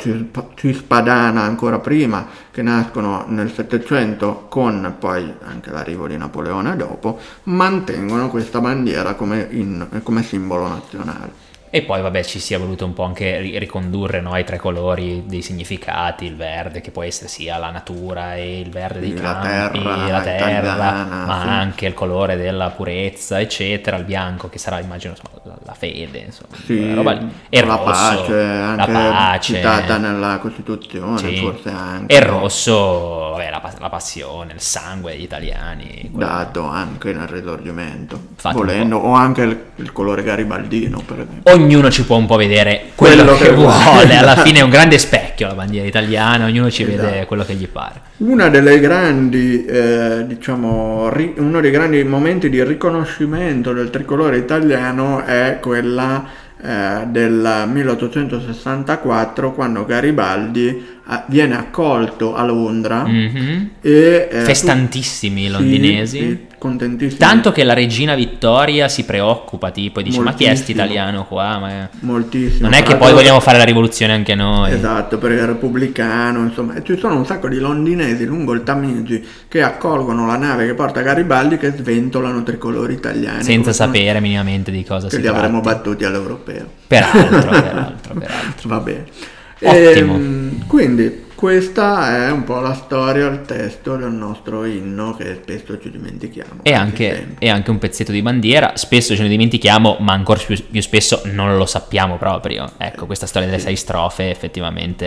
cispadana 0.55 1.40
ancora 1.40 1.79
prima, 1.79 2.27
che 2.50 2.61
nascono 2.61 3.24
nel 3.29 3.50
Settecento 3.50 4.44
con 4.50 4.96
poi 4.98 5.33
anche 5.42 5.70
l'arrivo 5.70 6.07
di 6.09 6.18
Napoleone 6.18 6.77
dopo, 6.77 7.18
mantengono 7.44 8.29
questa 8.29 8.61
bandiera 8.61 9.14
come, 9.14 9.46
in, 9.48 9.87
come 10.03 10.22
simbolo 10.22 10.68
nazionale. 10.68 11.54
E 11.75 11.83
poi 11.83 12.01
vabbè 12.01 12.23
ci 12.23 12.39
sia 12.39 12.57
voluto 12.57 12.85
un 12.85 12.93
po' 12.93 13.03
anche 13.03 13.41
ricondurre 13.59 14.21
no, 14.21 14.31
ai 14.31 14.45
tre 14.45 14.59
colori 14.59 15.25
dei 15.27 15.43
significati, 15.43 16.25
il 16.25 16.37
verde 16.37 16.81
che 16.81 16.93
può 16.93 17.03
essere 17.03 17.27
sia 17.27 17.59
la 17.59 17.71
natura 17.71 18.37
e 18.37 18.61
il 18.61 18.71
verde 18.71 19.01
dei 19.01 19.21
la 19.21 19.41
campi, 19.41 19.83
terra, 19.83 20.07
la 20.07 20.21
terra, 20.21 20.59
italiana, 20.61 21.25
ma 21.27 21.41
sì. 21.41 21.49
anche 21.49 21.87
il 21.87 21.95
colore 21.95 22.37
della 22.37 22.71
purezza, 22.71 23.41
eccetera, 23.41 23.97
il 23.97 24.05
bianco 24.05 24.49
che 24.49 24.59
sarà 24.59 24.79
immagino 24.79 25.15
insomma, 25.15 25.41
la, 25.43 25.59
la, 25.65 25.75
fede, 25.75 26.19
insomma, 26.19 26.55
sì, 26.65 26.95
roba 26.95 27.19
E 27.49 27.59
il 27.59 27.67
la 27.67 27.75
rosso, 27.75 27.91
pace, 27.91 28.41
anche 28.41 28.93
la 28.93 29.11
pace, 29.11 29.55
citata 29.55 29.97
nella 29.97 30.39
Costituzione, 30.39 31.19
sì. 31.19 31.37
forse 31.39 31.71
anche. 31.71 32.15
E 32.15 32.19
il 32.19 32.25
rosso, 32.25 33.31
vabbè, 33.33 33.51
la, 33.51 33.73
la, 33.81 33.89
passione, 33.89 34.53
il 34.53 34.61
sangue 34.61 35.11
degli 35.11 35.23
italiani. 35.23 36.09
Dato 36.13 36.63
anche 36.63 37.13
nel 37.13 37.27
risorgimento, 37.27 38.21
volendo, 38.53 38.99
o 38.99 39.13
anche 39.15 39.43
il, 39.43 39.65
il 39.75 39.91
colore 39.91 40.23
garibaldino 40.23 41.03
per 41.05 41.19
esempio 41.19 41.63
ognuno 41.64 41.90
ci 41.90 42.05
può 42.05 42.16
un 42.16 42.27
po' 42.27 42.37
vedere 42.37 42.90
quello, 42.94 43.24
quello 43.24 43.38
che, 43.38 43.44
che, 43.46 43.53
vuole. 43.53 44.16
Alla 44.16 44.37
fine 44.37 44.61
è 44.61 44.62
un 44.62 44.70
grande 44.70 44.98
specchio 44.98 45.48
la 45.48 45.55
bandiera 45.55 45.87
italiana, 45.87 46.44
ognuno 46.44 46.70
ci 46.70 46.83
esatto. 46.83 47.11
vede 47.11 47.27
quello 47.27 47.44
che 47.44 47.55
gli 47.55 47.66
pare. 47.66 48.00
Una 48.18 48.48
delle 48.48 48.79
grandi, 48.79 49.64
eh, 49.64 50.24
diciamo, 50.27 51.09
ri- 51.11 51.35
uno 51.38 51.61
dei 51.61 51.70
grandi 51.70 52.05
momenti 52.05 52.48
di 52.48 52.62
riconoscimento 52.62 53.72
del 53.72 53.90
tricolore 53.90 54.37
italiano 54.37 55.24
è 55.24 55.59
quella 55.61 56.24
eh, 56.62 57.07
del 57.09 57.64
1864 57.66 59.53
quando 59.53 59.85
Garibaldi 59.85 61.00
viene 61.27 61.57
accolto 61.57 62.35
a 62.35 62.45
Londra 62.45 63.05
mm-hmm. 63.05 63.64
e, 63.81 64.29
eh, 64.31 64.40
festantissimi 64.40 65.45
i 65.45 65.49
londinesi. 65.49 66.19
sì, 66.19 66.47
contentissimi. 66.57 67.19
Tanto 67.19 67.53
che 67.53 67.62
la 67.62 67.75
regina 67.75 68.14
Vittoria 68.14 68.88
si 68.88 69.05
preoccupa 69.05 69.71
tipo 69.71 70.01
dice 70.01 70.17
Moltissimo. 70.17 70.49
ma 70.49 70.53
chi 70.53 70.59
è 70.59 70.62
sti 70.62 70.71
italiano 70.71 71.27
qua? 71.27 71.59
Ma 71.59 71.88
Moltissimo. 72.01 72.69
non 72.69 72.73
è 72.73 72.83
che 72.83 72.97
poi 72.97 73.12
vogliamo 73.12 73.40
fare 73.40 73.59
la 73.59 73.64
rivoluzione 73.64 74.14
anche 74.14 74.35
noi. 74.35 74.73
Esatto 74.73 75.19
perché 75.19 75.43
è 75.43 75.45
repubblicano 75.45 76.43
insomma 76.43 76.75
e 76.75 76.83
ci 76.83 76.97
sono 76.97 77.17
un 77.17 77.27
sacco 77.27 77.49
di 77.49 77.59
londinesi 77.59 78.25
lungo 78.25 78.55
il 78.55 78.62
Tamigi 78.62 79.23
che 79.47 79.62
accolgono 79.62 80.27
la 80.27 80.37
nave 80.37 80.67
che 80.67 80.75
porta 80.75 81.03
Garibaldi 81.03 81.59
che 81.59 81.75
sventolano 81.77 82.43
tricolori 82.43 82.95
italiani. 82.95 83.43
Senza 83.43 83.75
sapere 83.75 84.21
minimamente 84.21 84.71
di 84.71 84.85
cosa 84.85 85.11
si 85.11 85.17
tratta 85.17 85.17
che 85.17 85.23
li 85.23 85.29
avremmo 85.29 85.61
battuti 85.61 86.05
all'europeo. 86.05 86.67
Peraltro 86.87 87.40
peraltro 87.61 88.14
peraltro. 88.14 88.69
Va 88.69 88.79
bene 88.79 89.33
Ottimo. 89.64 90.16
E, 90.16 90.66
quindi 90.66 91.22
questa 91.44 92.27
è 92.27 92.31
un 92.31 92.44
po' 92.44 92.61
la 92.61 92.72
storia, 92.72 93.27
il 93.27 93.42
testo 93.42 93.96
del 93.96 94.12
nostro 94.12 94.64
inno 94.64 95.14
che 95.14 95.40
spesso 95.42 95.79
ci 95.79 95.90
dimentichiamo. 95.90 96.61
E 96.62 96.72
anche, 96.72 97.35
e 97.38 97.50
anche, 97.50 97.70
un 97.70 97.79
pezzetto 97.79 98.12
di 98.12 98.22
bandiera, 98.22 98.72
spesso 98.77 99.14
ce 99.14 99.22
ne 99.22 99.29
dimentichiamo, 99.29 99.98
ma 100.00 100.14
ancora 100.14 100.40
più, 100.40 100.57
più 100.70 100.81
spesso 100.81 101.20
non 101.24 101.57
lo 101.57 101.66
sappiamo 101.66 102.16
proprio. 102.16 102.70
Ecco, 102.79 103.05
questa 103.07 103.27
storia 103.27 103.48
delle 103.48 103.61
sei 103.61 103.77
strofe 103.77 104.31
effettivamente 104.31 105.07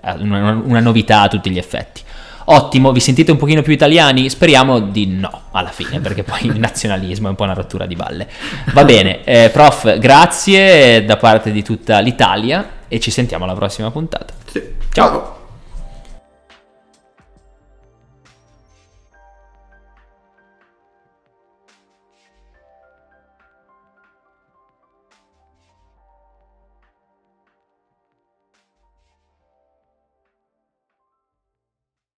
è 0.00 0.14
una, 0.20 0.60
una 0.64 0.80
novità 0.80 1.22
a 1.22 1.28
tutti 1.28 1.50
gli 1.50 1.58
effetti. 1.58 2.02
Ottimo, 2.44 2.92
vi 2.92 3.00
sentite 3.00 3.32
un 3.32 3.36
pochino 3.36 3.62
più 3.62 3.72
italiani? 3.72 4.28
Speriamo 4.28 4.78
di 4.78 5.06
no, 5.06 5.42
alla 5.50 5.70
fine, 5.70 6.00
perché 6.00 6.22
poi 6.22 6.46
il 6.46 6.58
nazionalismo 6.58 7.26
è 7.26 7.30
un 7.30 7.36
po' 7.36 7.44
una 7.44 7.54
rottura 7.54 7.86
di 7.86 7.96
balle. 7.96 8.28
Va 8.72 8.84
bene, 8.84 9.24
eh, 9.24 9.50
prof, 9.52 9.98
grazie 9.98 11.04
da 11.04 11.16
parte 11.16 11.50
di 11.50 11.62
tutta 11.62 11.98
l'Italia 11.98 12.80
e 12.92 13.00
ci 13.00 13.10
sentiamo 13.10 13.44
alla 13.44 13.54
prossima 13.54 13.90
puntata. 13.90 14.34
Sì. 14.44 14.62
Ciao. 14.92 15.08
Ciao. 15.08 15.41